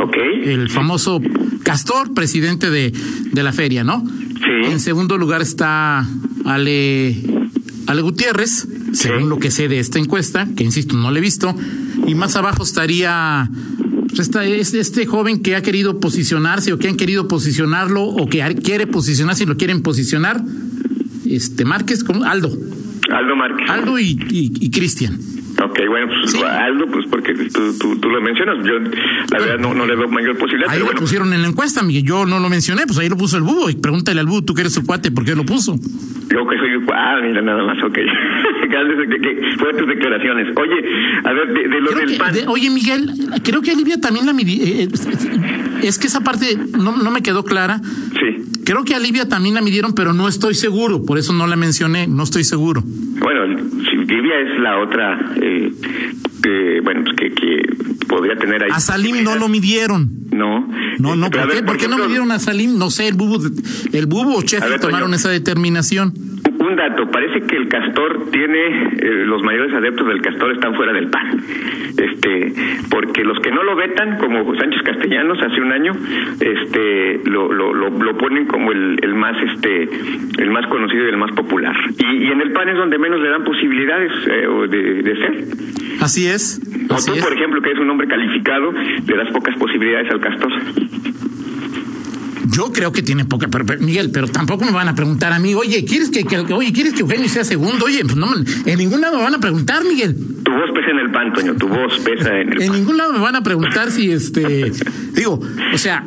Ok, 0.01 0.15
el 0.45 0.69
famoso 0.69 1.21
Castor, 1.63 2.13
presidente 2.13 2.69
de, 2.69 2.93
de 3.33 3.43
la 3.43 3.51
feria, 3.51 3.83
¿no? 3.83 4.03
sí. 4.07 4.71
En 4.71 4.79
segundo 4.79 5.17
lugar 5.17 5.41
está 5.41 6.07
Ale, 6.45 7.15
Ale 7.85 8.01
Gutiérrez, 8.01 8.67
según 8.93 9.27
lo 9.29 9.39
que 9.39 9.51
sé 9.51 9.67
de 9.67 9.79
esta 9.79 9.99
encuesta, 9.99 10.47
que 10.55 10.63
insisto, 10.63 10.95
no 10.95 11.11
la 11.11 11.19
he 11.19 11.21
visto. 11.21 11.53
Y 12.07 12.15
más 12.15 12.35
abajo 12.37 12.63
estaría 12.63 13.49
pues, 14.07 14.19
esta- 14.21 14.45
este, 14.45 14.79
este 14.79 15.05
joven 15.05 15.41
que 15.41 15.55
ha 15.55 15.61
querido 15.61 15.99
posicionarse 15.99 16.71
o 16.73 16.79
que 16.79 16.87
han 16.87 16.95
querido 16.95 17.27
posicionarlo 17.27 18.03
o 18.05 18.27
que 18.29 18.41
quiere 18.63 18.87
posicionarse 18.87 19.43
y 19.43 19.47
lo 19.47 19.57
quieren 19.57 19.81
posicionar. 19.81 20.41
Este 21.25 21.65
Márquez, 21.65 22.03
¿cómo? 22.03 22.23
Aldo. 22.23 22.49
Aldo 23.11 23.35
Márquez. 23.35 23.69
Aldo 23.69 23.99
y, 23.99 24.17
y- 24.29 24.51
y 24.59 24.69
Cristian. 24.71 25.17
Ok, 25.61 25.77
bueno, 25.89 26.07
pues 26.07 26.31
Sí. 26.31 26.41
Aldo, 26.41 26.85
pues 26.87 27.05
porque 27.09 27.33
tú, 27.33 27.73
tú, 27.79 27.97
tú 27.97 28.09
lo 28.09 28.21
mencionas. 28.21 28.57
Yo, 28.65 28.79
la 28.79 29.39
verdad, 29.39 29.57
no, 29.59 29.73
no 29.73 29.85
le 29.85 29.95
veo 29.95 30.07
mayor 30.07 30.37
posibilidad. 30.37 30.69
Ahí 30.69 30.75
pero 30.75 30.79
lo 30.79 30.85
bueno, 30.85 31.01
pusieron 31.01 31.33
en 31.33 31.41
la 31.41 31.49
encuesta, 31.49 31.83
Miguel. 31.83 32.03
Yo 32.03 32.25
no 32.25 32.39
lo 32.39 32.49
mencioné, 32.49 32.83
pues 32.87 32.97
ahí 32.99 33.09
lo 33.09 33.17
puso 33.17 33.35
el 33.37 33.43
búho. 33.43 33.69
Y 33.69 33.75
pregúntale 33.75 34.19
al 34.21 34.27
búho, 34.27 34.41
tú 34.43 34.53
que 34.53 34.61
eres 34.61 34.73
su 34.73 34.85
cuate, 34.85 35.11
¿por 35.11 35.25
qué 35.25 35.35
lo 35.35 35.45
puso? 35.45 35.75
yo 35.75 36.47
que 36.47 36.57
soy. 36.57 36.69
Ah, 36.93 37.17
mira, 37.23 37.41
nada 37.41 37.63
más, 37.63 37.77
ok. 37.83 37.97
Que, 38.69 39.55
fuertes 39.57 39.87
declaraciones. 39.87 40.55
Oye, 40.55 40.75
a 41.25 41.33
ver, 41.33 41.47
de, 41.53 41.67
de 41.67 41.81
lo 41.81 41.87
Creo 41.87 41.99
del 42.01 42.11
que- 42.11 42.17
PAN. 42.17 42.33
de- 42.33 42.47
oye, 42.47 42.69
Miguel, 42.69 43.11
creo 43.43 43.61
que 43.61 43.71
Olivia 43.73 43.99
también 43.99 44.25
la 44.27 44.31
eh, 44.33 44.83
eh, 44.83 44.87
Es 45.81 45.97
que 45.97 46.07
esa 46.07 46.21
parte 46.21 46.57
no, 46.77 46.95
no 46.95 47.11
me 47.11 47.21
quedó 47.21 47.43
clara. 47.43 47.81
Sí. 48.13 48.38
Creo 48.69 48.83
que 48.83 48.93
a 48.93 48.99
Livia 48.99 49.27
también 49.27 49.55
la 49.55 49.61
midieron, 49.61 49.95
pero 49.95 50.13
no 50.13 50.27
estoy 50.27 50.53
seguro. 50.53 51.03
Por 51.03 51.17
eso 51.17 51.33
no 51.33 51.47
la 51.47 51.55
mencioné, 51.55 52.05
no 52.05 52.21
estoy 52.21 52.43
seguro. 52.43 52.83
Bueno, 52.85 53.57
si 53.89 53.95
Livia 53.97 54.41
es 54.41 54.59
la 54.59 54.77
otra. 54.77 55.33
Eh, 55.41 55.71
que, 56.43 56.79
bueno, 56.83 57.01
pues 57.03 57.15
que, 57.17 57.31
que 57.33 57.63
podría 58.07 58.35
tener 58.35 58.61
ahí. 58.61 58.69
A 58.71 58.79
Salim 58.79 59.23
no 59.23 59.35
lo 59.37 59.47
midieron. 59.49 60.07
No. 60.31 60.67
No, 60.99 61.15
no, 61.15 61.25
a 61.25 61.29
¿por 61.31 61.47
qué, 61.47 61.55
ver, 61.55 61.65
¿por 61.65 61.77
qué 61.77 61.87
no 61.87 61.97
midieron 61.97 62.31
a 62.31 62.37
Salim? 62.37 62.77
No 62.77 62.91
sé, 62.91 63.07
el 63.07 63.15
bubo, 63.15 63.39
el 63.91 64.05
bubo 64.05 64.37
o 64.37 64.41
ver, 64.41 64.59
Toño. 64.61 64.79
tomaron 64.79 65.15
esa 65.15 65.29
determinación. 65.31 66.13
Un 66.59 66.75
dato, 66.75 67.09
parece 67.09 67.47
que 67.47 67.55
el 67.55 67.69
castor 67.69 68.29
tiene, 68.31 68.59
eh, 68.99 69.25
los 69.25 69.41
mayores 69.41 69.73
adeptos 69.73 70.05
del 70.05 70.21
castor 70.21 70.51
están 70.51 70.75
fuera 70.75 70.93
del 70.93 71.09
PAN. 71.09 71.41
Este, 71.97 72.53
porque 72.91 73.23
los 73.23 73.38
que 73.49 73.55
no 73.55 73.63
lo 73.63 73.75
vetan, 73.75 74.17
como 74.19 74.43
Sánchez 74.55 74.83
Castellanos 74.83 75.39
hace 75.41 75.59
un 75.59 75.71
año, 75.71 75.91
este, 76.39 77.19
lo, 77.27 77.51
lo, 77.51 77.73
lo, 77.73 77.89
lo 77.89 78.15
ponen 78.17 78.45
como 78.45 78.71
el, 78.71 78.99
el 79.01 79.15
más, 79.15 79.35
este, 79.55 79.89
el 80.37 80.51
más 80.51 80.67
conocido 80.67 81.05
y 81.05 81.09
el 81.09 81.17
más 81.17 81.31
popular. 81.31 81.75
Y, 81.97 82.25
y 82.25 82.27
en 82.27 82.41
el 82.41 82.51
PAN 82.51 82.69
es 82.69 82.77
donde 82.77 82.99
menos 82.99 83.19
le 83.19 83.29
dan 83.29 83.43
posibilidades 83.43 84.11
eh, 84.27 84.47
de, 84.69 85.01
de 85.01 85.15
ser. 85.15 85.45
Así 85.99 86.27
es. 86.27 86.61
O 86.89 86.95
tú, 87.03 87.13
es. 87.15 87.23
por 87.23 87.33
ejemplo, 87.33 87.59
que 87.63 87.69
eres 87.71 87.81
un 87.81 87.89
hombre 87.89 88.07
calificado, 88.07 88.71
le 88.71 89.17
das 89.17 89.31
pocas 89.33 89.55
posibilidades 89.57 90.11
al 90.11 90.21
castor. 90.21 90.51
Yo 92.51 92.71
creo 92.73 92.91
que 92.91 93.01
tiene 93.01 93.25
poca, 93.25 93.47
pero, 93.47 93.65
pero, 93.65 93.81
Miguel, 93.81 94.11
pero 94.13 94.27
tampoco 94.27 94.65
me 94.65 94.71
van 94.71 94.87
a 94.89 94.95
preguntar 94.95 95.31
a 95.33 95.39
mí, 95.39 95.53
oye, 95.55 95.85
¿quieres 95.85 96.09
que, 96.09 96.23
que- 96.23 96.53
oye, 96.53 96.71
¿quieres 96.73 96.93
que 96.93 97.01
Eugenio 97.01 97.27
sea 97.29 97.43
segundo? 97.43 97.85
Oye, 97.85 98.01
pues 98.03 98.15
no, 98.15 98.27
en 98.65 98.77
ningún 98.77 99.01
lado 99.01 99.17
me 99.17 99.23
van 99.23 99.35
a 99.35 99.39
preguntar, 99.39 99.83
Miguel. 99.83 100.15
Tu 100.49 100.55
voz 100.55 100.71
pesa 100.73 100.89
en 100.89 100.99
el 100.99 101.11
PAN, 101.11 101.33
Toño, 101.33 101.55
tu 101.55 101.67
voz 101.67 101.99
pesa 101.99 102.39
en 102.39 102.53
el 102.53 102.61
En 102.61 102.69
PAN. 102.69 102.79
ningún 102.79 102.97
lado 102.97 103.13
me 103.13 103.19
van 103.19 103.35
a 103.35 103.43
preguntar 103.43 103.91
si 103.91 104.11
este, 104.11 104.71
digo, 105.13 105.39
o 105.73 105.77
sea, 105.77 106.05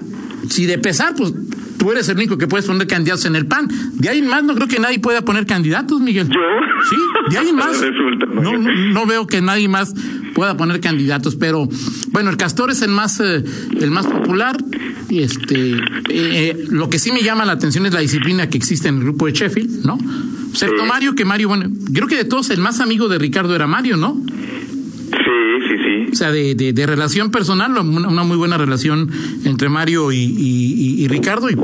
si 0.49 0.67
de 0.67 0.79
pesar, 0.79 1.15
pues 1.17 1.33
tú 1.79 1.93
eres 1.93 2.09
el 2.09 2.17
único 2.17 2.37
que 2.39 2.49
puedes 2.49 2.67
poner 2.67 2.89
candidatos 2.89 3.25
en 3.27 3.37
el 3.37 3.47
PAN. 3.47 3.69
De 3.95 4.09
ahí 4.09 4.19
en 4.19 4.27
más 4.27 4.43
no 4.43 4.57
creo 4.57 4.67
que 4.67 4.81
nadie 4.81 4.99
pueda 4.99 5.23
poner 5.23 5.47
candidatos, 5.47 6.01
Miguel. 6.01 6.29
¿Yo? 6.29 6.41
Sí, 6.91 6.97
de 7.31 7.39
ahí 7.39 7.51
en 7.51 7.55
más. 7.57 7.81
Resulta, 7.81 8.27
no, 8.27 9.07
veo 9.07 9.29
que 9.29 9.41
nadie 9.41 9.69
más 9.69 9.95
pueda 10.35 10.57
poner 10.57 10.81
candidatos, 10.81 11.37
pero 11.37 11.69
bueno, 12.11 12.31
el 12.31 12.37
Castor 12.37 12.71
es 12.71 12.83
el 12.83 12.91
más 12.91 13.21
eh, 13.21 13.45
el 13.81 13.91
más 13.93 14.09
popular. 14.09 14.57
Y 15.09 15.23
este, 15.23 15.77
eh, 16.09 16.65
lo 16.69 16.91
que 16.91 16.99
sí 16.99 17.13
me 17.13 17.23
llama 17.23 17.45
la 17.45 17.53
atención 17.53 17.87
es 17.87 17.93
la 17.93 18.01
disciplina 18.01 18.49
que 18.49 18.59
existe 18.59 18.89
en 18.89 18.97
el 18.97 19.03
grupo 19.03 19.27
de 19.27 19.33
Sheffield, 19.33 19.85
¿no? 19.85 19.99
Excepto 20.52 20.82
Sí. 20.82 20.88
Mario, 20.88 21.14
que 21.14 21.25
Mario, 21.25 21.49
bueno, 21.49 21.71
creo 21.92 22.06
que 22.06 22.16
de 22.16 22.25
todos 22.25 22.50
el 22.50 22.61
más 22.61 22.80
amigo 22.80 23.09
de 23.09 23.18
Ricardo 23.18 23.54
era 23.56 23.66
Mario, 23.66 23.97
¿no? 23.97 24.23
Sí, 24.26 25.68
sí, 25.68 25.76
sí. 26.06 26.11
O 26.12 26.14
sea, 26.14 26.30
de, 26.30 26.54
de, 26.54 26.73
de 26.73 26.87
relación 26.87 27.30
personal, 27.30 27.71
una, 27.78 28.09
una 28.09 28.23
muy 28.25 28.37
buena 28.37 28.59
relación 28.59 29.11
entre 29.44 29.68
Mario 29.68 30.12
y, 30.12 30.18
y- 30.18 31.02
y- 31.04 31.09
Ricardo. 31.09 31.49
Y 31.50 31.56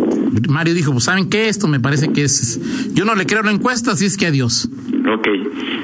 Mario 0.48 0.74
dijo, 0.74 0.92
pues 0.92 1.04
¿saben 1.04 1.28
qué? 1.28 1.48
Esto 1.48 1.68
me 1.68 1.80
parece 1.80 2.12
que 2.12 2.24
es... 2.24 2.60
Yo 2.94 3.04
no 3.04 3.14
le 3.14 3.26
creo 3.26 3.40
a 3.40 3.44
la 3.44 3.50
encuesta, 3.52 3.92
así 3.92 4.04
es 4.06 4.16
que 4.16 4.26
adiós. 4.26 4.68
Ok, 5.14 5.26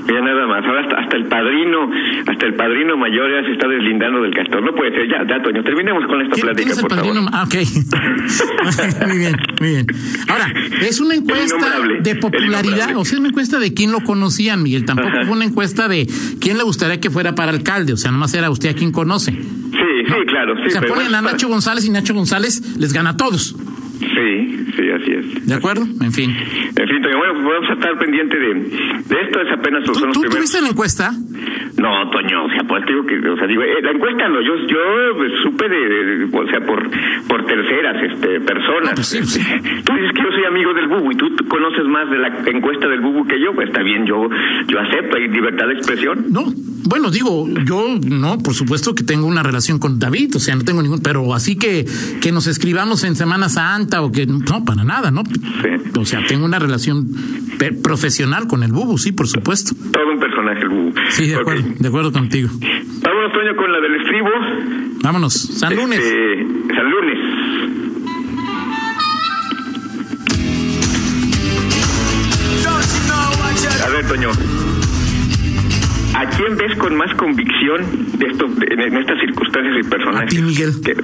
mira 0.07 0.21
nada 0.21 0.47
más. 0.47 0.65
Ahora 0.65 0.81
hasta, 0.83 0.97
hasta 1.01 1.17
el 1.17 1.27
padrino, 1.27 1.91
hasta 2.27 2.47
el 2.47 2.55
padrino 2.55 2.97
mayor 2.97 3.31
ya 3.31 3.47
se 3.47 3.53
está 3.53 3.69
deslindando 3.69 4.23
del 4.23 4.35
castor. 4.35 4.63
No 4.63 4.75
puede 4.75 4.91
ser. 4.93 5.09
Ya, 5.09 5.27
ya, 5.27 5.43
Toño, 5.43 5.63
terminemos 5.63 6.05
con 6.07 6.21
esta 6.21 6.35
¿Quién, 6.35 6.47
quién 6.47 6.55
plática, 6.55 6.73
es 6.73 6.79
el 6.79 6.83
por 6.83 6.91
padrino? 6.91 7.15
favor. 7.15 7.31
Ah, 7.33 7.45
ok. 7.45 9.07
muy 9.09 9.19
bien, 9.19 9.37
muy 9.61 9.69
bien. 9.71 9.87
Ahora, 10.29 10.53
es 10.83 11.01
una 11.01 11.15
encuesta 11.15 11.67
de 12.01 12.15
popularidad, 12.17 12.97
o 12.97 13.05
sea, 13.05 13.15
es 13.15 13.21
una 13.21 13.29
encuesta 13.29 13.59
de 13.59 13.73
quién 13.75 13.93
lo 13.93 14.01
conocían, 14.01 14.63
Miguel. 14.63 14.85
Tampoco 14.85 15.09
Ajá. 15.09 15.25
fue 15.25 15.37
una 15.37 15.45
encuesta 15.45 15.89
de 15.89 16.07
quién 16.41 16.59
le 16.59 16.65
gustaría 16.65 17.01
que 17.01 17.11
fuera 17.11 17.35
para 17.35 17.51
alcalde, 17.53 17.93
o 17.93 17.97
sea, 17.97 18.11
nomás 18.11 18.35
era 18.35 18.51
usted 18.51 18.71
a 18.71 18.75
quien 18.75 18.93
conoce. 18.93 19.33
Sí, 19.33 20.05
sí, 20.07 20.15
claro. 20.27 20.55
Sí, 20.57 20.63
o 20.67 20.71
sea, 20.71 20.81
pero 20.81 20.95
ponen 20.95 21.15
a 21.15 21.23
Nacho 21.23 21.49
González 21.49 21.85
y 21.87 21.91
Nacho 21.91 22.15
González 22.15 22.77
les 22.79 22.93
gana 22.93 23.11
a 23.11 23.17
todos. 23.17 23.57
Sí, 24.01 24.67
sí, 24.77 24.84
es. 25.15 25.47
¿De 25.47 25.55
acuerdo? 25.55 25.83
En 26.01 26.13
fin. 26.13 26.31
En 26.31 26.89
fin, 26.89 27.03
bueno, 27.03 27.35
pues 27.35 27.45
vamos 27.45 27.71
a 27.71 27.73
estar 27.75 27.99
pendiente 27.99 28.37
de, 28.37 28.55
de 28.55 29.21
esto. 29.23 29.41
Es 29.41 29.53
apenas 29.59 29.85
¿Tú, 29.85 29.95
son 29.95 30.07
los 30.09 30.15
tú 30.15 30.21
primeros. 30.23 30.37
tuviste 30.51 30.61
la 30.63 30.69
encuesta? 30.69 31.13
No, 31.77 32.09
Toño, 32.11 32.45
o 32.45 32.49
sea, 32.51 32.63
pues 32.69 32.85
digo 32.87 33.05
que, 33.05 33.19
o 33.29 33.37
sea, 33.37 33.47
digo, 33.47 33.63
eh, 33.63 33.83
la 33.83 33.91
encuesta 33.91 34.29
no, 34.29 34.41
yo, 34.41 34.55
yo 34.69 34.79
pues, 35.17 35.33
supe 35.43 35.69
de, 35.69 35.77
de- 35.79 36.25
o 36.39 36.47
sea, 36.49 36.61
por, 36.65 36.89
por 37.27 37.45
terceras, 37.47 37.97
este, 38.13 38.41
personas. 38.41 38.91
No, 38.91 38.95
pues 38.95 39.07
sí, 39.09 39.19
sí. 39.25 39.41
Tú 39.85 39.93
dices 39.93 40.13
que 40.15 40.23
yo 40.23 40.31
soy 40.31 40.45
amigo 40.49 40.73
del 40.73 40.87
Bubu 40.89 41.11
y 41.13 41.17
tú 41.17 41.27
conoces 41.49 41.85
más 41.87 42.09
de 42.11 42.19
la 42.19 42.29
encuesta 42.47 42.87
del 42.89 43.01
Bubu 43.01 43.27
que 43.27 43.41
yo, 43.41 43.53
pues 43.55 43.69
está 43.69 43.83
bien, 43.83 44.07
yo, 44.07 44.29
yo 44.69 44.79
acepto, 44.81 45.17
hay 45.17 45.29
libertad 45.29 45.67
de 45.67 45.73
expresión. 45.75 46.27
No, 46.31 46.45
bueno, 46.89 47.11
digo, 47.11 47.49
yo 47.65 47.87
no, 48.09 48.39
por 48.39 48.55
supuesto 48.55 48.95
que 48.95 49.03
tengo 49.03 49.27
una 49.27 49.43
relación 49.43 49.79
con 49.81 49.99
David, 49.99 50.37
o 50.37 50.39
sea, 50.39 50.55
no 50.55 50.63
tengo 50.63 50.81
ningún, 50.83 51.01
pero 51.03 51.35
así 51.35 51.57
que 51.59 51.85
que 52.21 52.31
nos 52.31 52.47
escribamos 52.47 53.03
en 53.05 53.17
Semana 53.17 53.49
Santa 53.49 54.03
o 54.03 54.13
que 54.13 54.27
no, 54.27 54.65
para 54.65 54.85
nada, 54.85 55.11
¿no? 55.11 55.23
O 55.99 56.05
sea, 56.05 56.25
tengo 56.27 56.45
una 56.45 56.59
relación 56.61 57.09
profesional 57.83 58.47
con 58.47 58.63
el 58.63 58.73
Bubu, 58.73 58.99
sí, 58.99 59.13
por 59.13 59.27
supuesto. 59.27 59.75
Todo 59.93 60.13
un 60.13 60.21
personaje 60.21 60.61
el 60.61 60.69
Bubu. 60.69 60.93
Sí, 61.11 61.29
de 61.29 61.37
acuerdo, 61.37 61.64
de 61.79 61.89
acuerdo 61.89 62.13
contigo. 62.13 62.49
Vámonos, 63.03 63.33
Toño, 63.33 63.57
con 63.57 63.73
la 63.73 63.81
del 63.81 63.95
estribo. 63.97 64.29
Vámonos, 65.03 65.33
San 65.35 65.75
Lunes. 65.77 65.99
Este, 65.99 66.47
San 66.75 66.91
Lunes. 66.91 67.19
A 73.85 73.89
ver, 73.91 74.07
Toño. 74.09 74.31
¿A 76.15 76.27
quién 76.37 76.57
ves 76.57 76.77
con 76.79 76.97
más 76.97 77.13
convicción 77.15 77.83
de 78.19 78.27
esto, 78.27 78.47
en 78.47 78.97
estas 78.97 79.19
circunstancias 79.21 79.75
y 79.85 79.89
personajes? 79.89 80.23
A 80.23 80.27
ti, 80.27 80.43
Miguel. 80.43 80.73
¿Qué- 80.85 80.95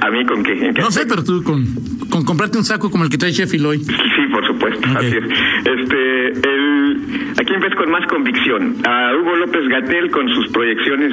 ¿A 0.00 0.10
mí 0.10 0.24
con 0.26 0.42
qué? 0.42 0.52
¿En 0.68 0.74
qué 0.74 0.80
No 0.82 0.90
sé, 0.90 1.06
pero 1.06 1.22
tú 1.22 1.42
con, 1.42 1.64
con 2.10 2.24
comprarte 2.24 2.58
un 2.58 2.64
saco 2.64 2.90
como 2.90 3.04
el 3.04 3.10
que 3.10 3.16
trae 3.18 3.32
Sheffield 3.32 3.66
hoy. 3.66 3.78
Sí, 3.78 3.92
por 4.32 4.45
supuesto, 4.56 4.88
Ok. 4.90 4.96
así 4.96 5.16
es. 5.16 5.24
Este, 5.66 6.28
el, 6.48 6.96
¿A 7.38 7.44
quién 7.44 7.60
ves 7.60 7.74
con 7.74 7.90
más 7.90 8.06
convicción? 8.06 8.76
¿A 8.86 9.14
Hugo 9.14 9.36
López 9.36 9.68
Gatel 9.68 10.10
con 10.10 10.28
sus 10.28 10.48
proyecciones 10.52 11.12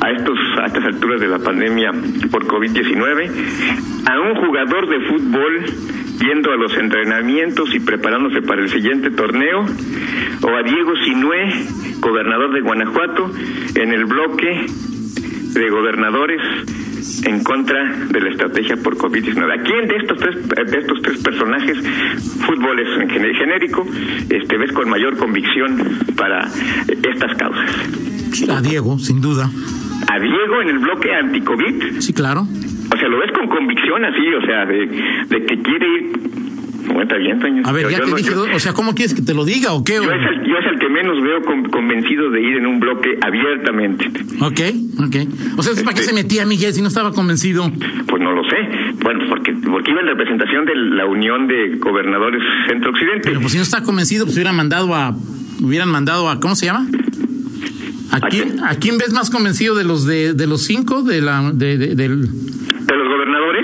a, 0.00 0.10
estos, 0.10 0.38
a 0.60 0.66
estas 0.66 0.84
alturas 0.84 1.20
de 1.20 1.28
la 1.28 1.38
pandemia 1.38 1.92
por 2.30 2.46
COVID-19? 2.46 3.30
¿A 4.10 4.20
un 4.20 4.34
jugador 4.36 4.88
de 4.88 5.00
fútbol 5.08 5.64
yendo 6.20 6.52
a 6.52 6.56
los 6.56 6.76
entrenamientos 6.76 7.74
y 7.74 7.80
preparándose 7.80 8.42
para 8.42 8.62
el 8.62 8.68
siguiente 8.70 9.10
torneo? 9.10 9.66
¿O 10.42 10.56
a 10.56 10.62
Diego 10.62 10.96
Sinué, 11.04 11.52
gobernador 12.00 12.52
de 12.52 12.60
Guanajuato, 12.60 13.30
en 13.74 13.92
el 13.92 14.04
bloque 14.06 14.66
de 15.54 15.70
gobernadores 15.70 16.40
en 17.24 17.42
contra 17.44 17.84
de 18.10 18.20
la 18.20 18.30
estrategia 18.30 18.76
por 18.76 18.96
COVID-19. 18.96 19.58
¿A 19.58 19.62
quién 19.62 19.88
de 19.88 19.96
estos 19.96 20.18
tres 20.18 20.48
de 20.48 20.78
estos 20.78 21.02
tres 21.02 21.18
personajes, 21.22 21.78
fútbol 22.46 22.78
es 22.80 22.88
en 23.02 23.08
gené- 23.10 23.34
genérico, 23.36 23.86
este 24.30 24.56
ves 24.58 24.72
con 24.72 24.88
mayor 24.88 25.16
convicción 25.16 25.76
para 26.16 26.46
estas 27.02 27.36
causas? 27.36 27.70
A 28.50 28.60
Diego, 28.60 28.98
sin 28.98 29.20
duda. 29.20 29.50
A 30.10 30.18
Diego 30.20 30.62
en 30.62 30.68
el 30.68 30.78
bloque 30.78 31.12
anti-COVID, 31.14 31.98
Sí, 32.00 32.12
claro. 32.12 32.42
o 32.42 32.96
sea, 32.96 33.08
lo 33.08 33.18
ves 33.18 33.32
con 33.32 33.48
convicción 33.48 34.04
así, 34.04 34.26
o 34.34 34.46
sea, 34.46 34.64
de, 34.66 34.86
de 35.28 35.46
que 35.46 35.62
quiere 35.62 35.86
ir. 35.96 36.37
Bueno, 36.88 37.02
está 37.02 37.16
bien, 37.16 37.38
Toño. 37.38 37.62
A 37.64 37.72
ver, 37.72 37.84
Yo- 37.84 37.90
ya 37.90 37.98
yo 37.98 38.04
te 38.04 38.10
no- 38.10 38.16
dije, 38.16 38.30
yo- 38.30 38.46
o 38.54 38.58
sea, 38.58 38.72
¿cómo 38.72 38.94
quieres 38.94 39.14
que 39.14 39.22
te 39.22 39.34
lo 39.34 39.44
diga 39.44 39.72
o 39.72 39.84
qué? 39.84 39.94
yo 39.94 40.02
es, 40.02 40.08
el, 40.10 40.46
yo 40.48 40.56
es 40.58 40.66
el 40.72 40.78
que 40.78 40.88
menos 40.88 41.22
veo 41.22 41.42
con- 41.42 41.64
convencido 41.70 42.30
de 42.30 42.40
ir 42.40 42.56
en 42.56 42.66
un 42.66 42.80
bloque 42.80 43.18
abiertamente. 43.20 44.06
Ok, 44.40 44.60
ok. 45.06 45.16
O 45.58 45.62
sea, 45.62 45.74
¿para 45.84 45.94
qué 45.96 46.02
se 46.02 46.12
metía 46.12 46.44
Miguel 46.46 46.72
si 46.72 46.82
no 46.82 46.88
estaba 46.88 47.12
convencido? 47.12 47.70
Pues 48.06 48.22
no 48.22 48.32
lo 48.32 48.42
sé. 48.44 48.56
Bueno, 49.02 49.24
porque, 49.28 49.52
porque 49.52 49.90
iba 49.90 50.00
en 50.00 50.06
representación 50.08 50.64
de 50.64 50.74
la 50.74 51.06
Unión 51.06 51.46
de 51.46 51.76
Gobernadores 51.78 52.42
Centro-Occidente. 52.68 53.20
Pero 53.28 53.40
pues 53.40 53.52
si 53.52 53.58
no 53.58 53.62
está 53.62 53.82
convencido, 53.82 54.24
pues 54.24 54.36
hubieran 54.36 54.56
mandado 54.56 54.94
a, 54.94 55.14
hubieran 55.62 55.88
mandado 55.90 56.28
a, 56.28 56.40
¿cómo 56.40 56.54
se 56.56 56.66
llama? 56.66 56.86
¿A 58.10 58.16
¿A 58.16 58.20
quién? 58.30 58.60
¿A 58.64 58.74
quién 58.76 58.96
ves 58.98 59.12
más 59.12 59.28
convencido 59.30 59.74
de 59.74 59.84
los 59.84 60.06
de, 60.06 60.32
de 60.32 60.46
los 60.46 60.64
cinco 60.64 61.02
de 61.02 61.20
la 61.20 61.52
de, 61.52 61.76
de, 61.76 61.94
del-. 61.94 62.28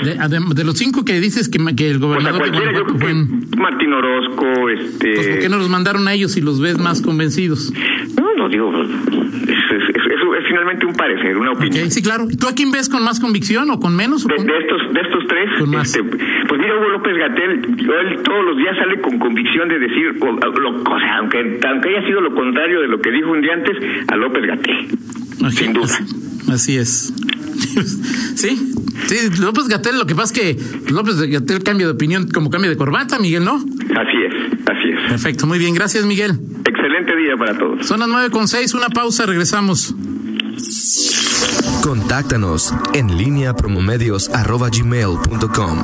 De- 0.04 0.64
los 0.64 0.76
cinco 0.78 1.04
que 1.04 1.20
dices 1.20 1.48
que, 1.48 1.58
que 1.74 1.90
el 1.90 1.98
pues 1.98 2.00
gobernador 2.00 2.40
cualquiera, 2.40 2.72
yo 2.72 2.84
creo 2.84 3.08
en- 3.10 3.48
Martín 3.58 3.92
Orozco, 3.92 4.68
este... 4.70 5.14
pues 5.14 5.28
¿por 5.28 5.38
qué 5.40 5.48
no 5.48 5.58
los 5.58 5.68
mandaron 5.68 6.06
a 6.08 6.12
ellos 6.14 6.32
si 6.32 6.40
los 6.40 6.60
ves 6.60 6.78
más 6.78 7.00
convencidos? 7.02 7.72
No, 8.16 8.34
no 8.36 8.48
digo, 8.48 8.70
es, 8.82 8.88
es- 8.88 9.96
es- 9.96 10.48
finalmente 10.48 10.86
un 10.86 10.92
parecer, 10.94 11.36
una 11.36 11.52
opinión. 11.52 11.90
sí, 11.90 12.02
claro. 12.02 12.26
¿Y 12.30 12.36
tú 12.36 12.46
a 12.46 12.52
quién 12.54 12.70
ves 12.70 12.88
con 12.88 13.02
más 13.02 13.18
convicción 13.20 13.70
o 13.70 13.80
con 13.80 13.96
menos? 13.96 14.24
o 14.24 14.28
De, 14.28 14.36
con- 14.36 14.46
de 14.46 14.58
estos 14.58 14.92
de 14.94 15.00
estos 15.00 15.26
tres, 15.26 15.50
Con 15.58 15.70
más. 15.70 15.86
este, 15.88 16.02
Pues 16.02 16.60
mira, 16.60 16.76
Hugo 16.78 16.88
López 16.90 17.16
Gatel, 17.16 17.50
él 17.78 18.22
todos 18.22 18.44
los 18.44 18.56
días 18.58 18.76
sale 18.76 19.00
con 19.00 19.18
convicción 19.18 19.68
de 19.68 19.78
decir, 19.78 20.16
o, 20.20 20.26
o 20.30 20.98
sea, 21.00 21.16
aunque, 21.18 21.58
aunque 21.66 21.88
haya 21.88 22.06
sido 22.06 22.20
lo 22.20 22.34
contrario 22.34 22.80
de 22.82 22.88
lo 22.88 23.00
que 23.00 23.10
dijo 23.10 23.30
un 23.30 23.40
día 23.40 23.54
antes, 23.54 23.76
a 24.08 24.16
López 24.16 24.44
Gatel. 24.46 24.88
sin 25.50 25.72
duda. 25.72 25.98
Así 26.52 26.76
es. 26.76 27.13
sí, 28.34 28.74
sí, 29.06 29.16
López 29.40 29.68
Gatel, 29.68 29.98
lo 29.98 30.06
que 30.06 30.14
pasa 30.14 30.32
es 30.32 30.40
que 30.40 30.92
López 30.92 31.20
Gatel 31.20 31.62
cambia 31.62 31.86
de 31.86 31.92
opinión 31.92 32.28
como 32.28 32.50
cambia 32.50 32.70
de 32.70 32.76
corbata, 32.76 33.18
Miguel, 33.18 33.44
¿no? 33.44 33.54
Así 33.56 34.18
es, 34.26 34.68
así 34.68 34.88
es. 34.90 35.10
Perfecto, 35.10 35.46
muy 35.46 35.58
bien, 35.58 35.74
gracias, 35.74 36.04
Miguel. 36.04 36.38
Excelente 36.64 37.16
día 37.16 37.36
para 37.36 37.58
todos. 37.58 37.86
Son 37.86 38.00
las 38.00 38.08
nueve 38.08 38.30
con 38.30 38.48
seis, 38.48 38.74
una 38.74 38.88
pausa, 38.88 39.26
regresamos. 39.26 39.94
Contáctanos 41.82 42.74
en 42.94 43.18
línea 43.18 43.54
promomedios 43.54 44.30
arroba 44.30 44.70
gmail.com. 44.70 45.82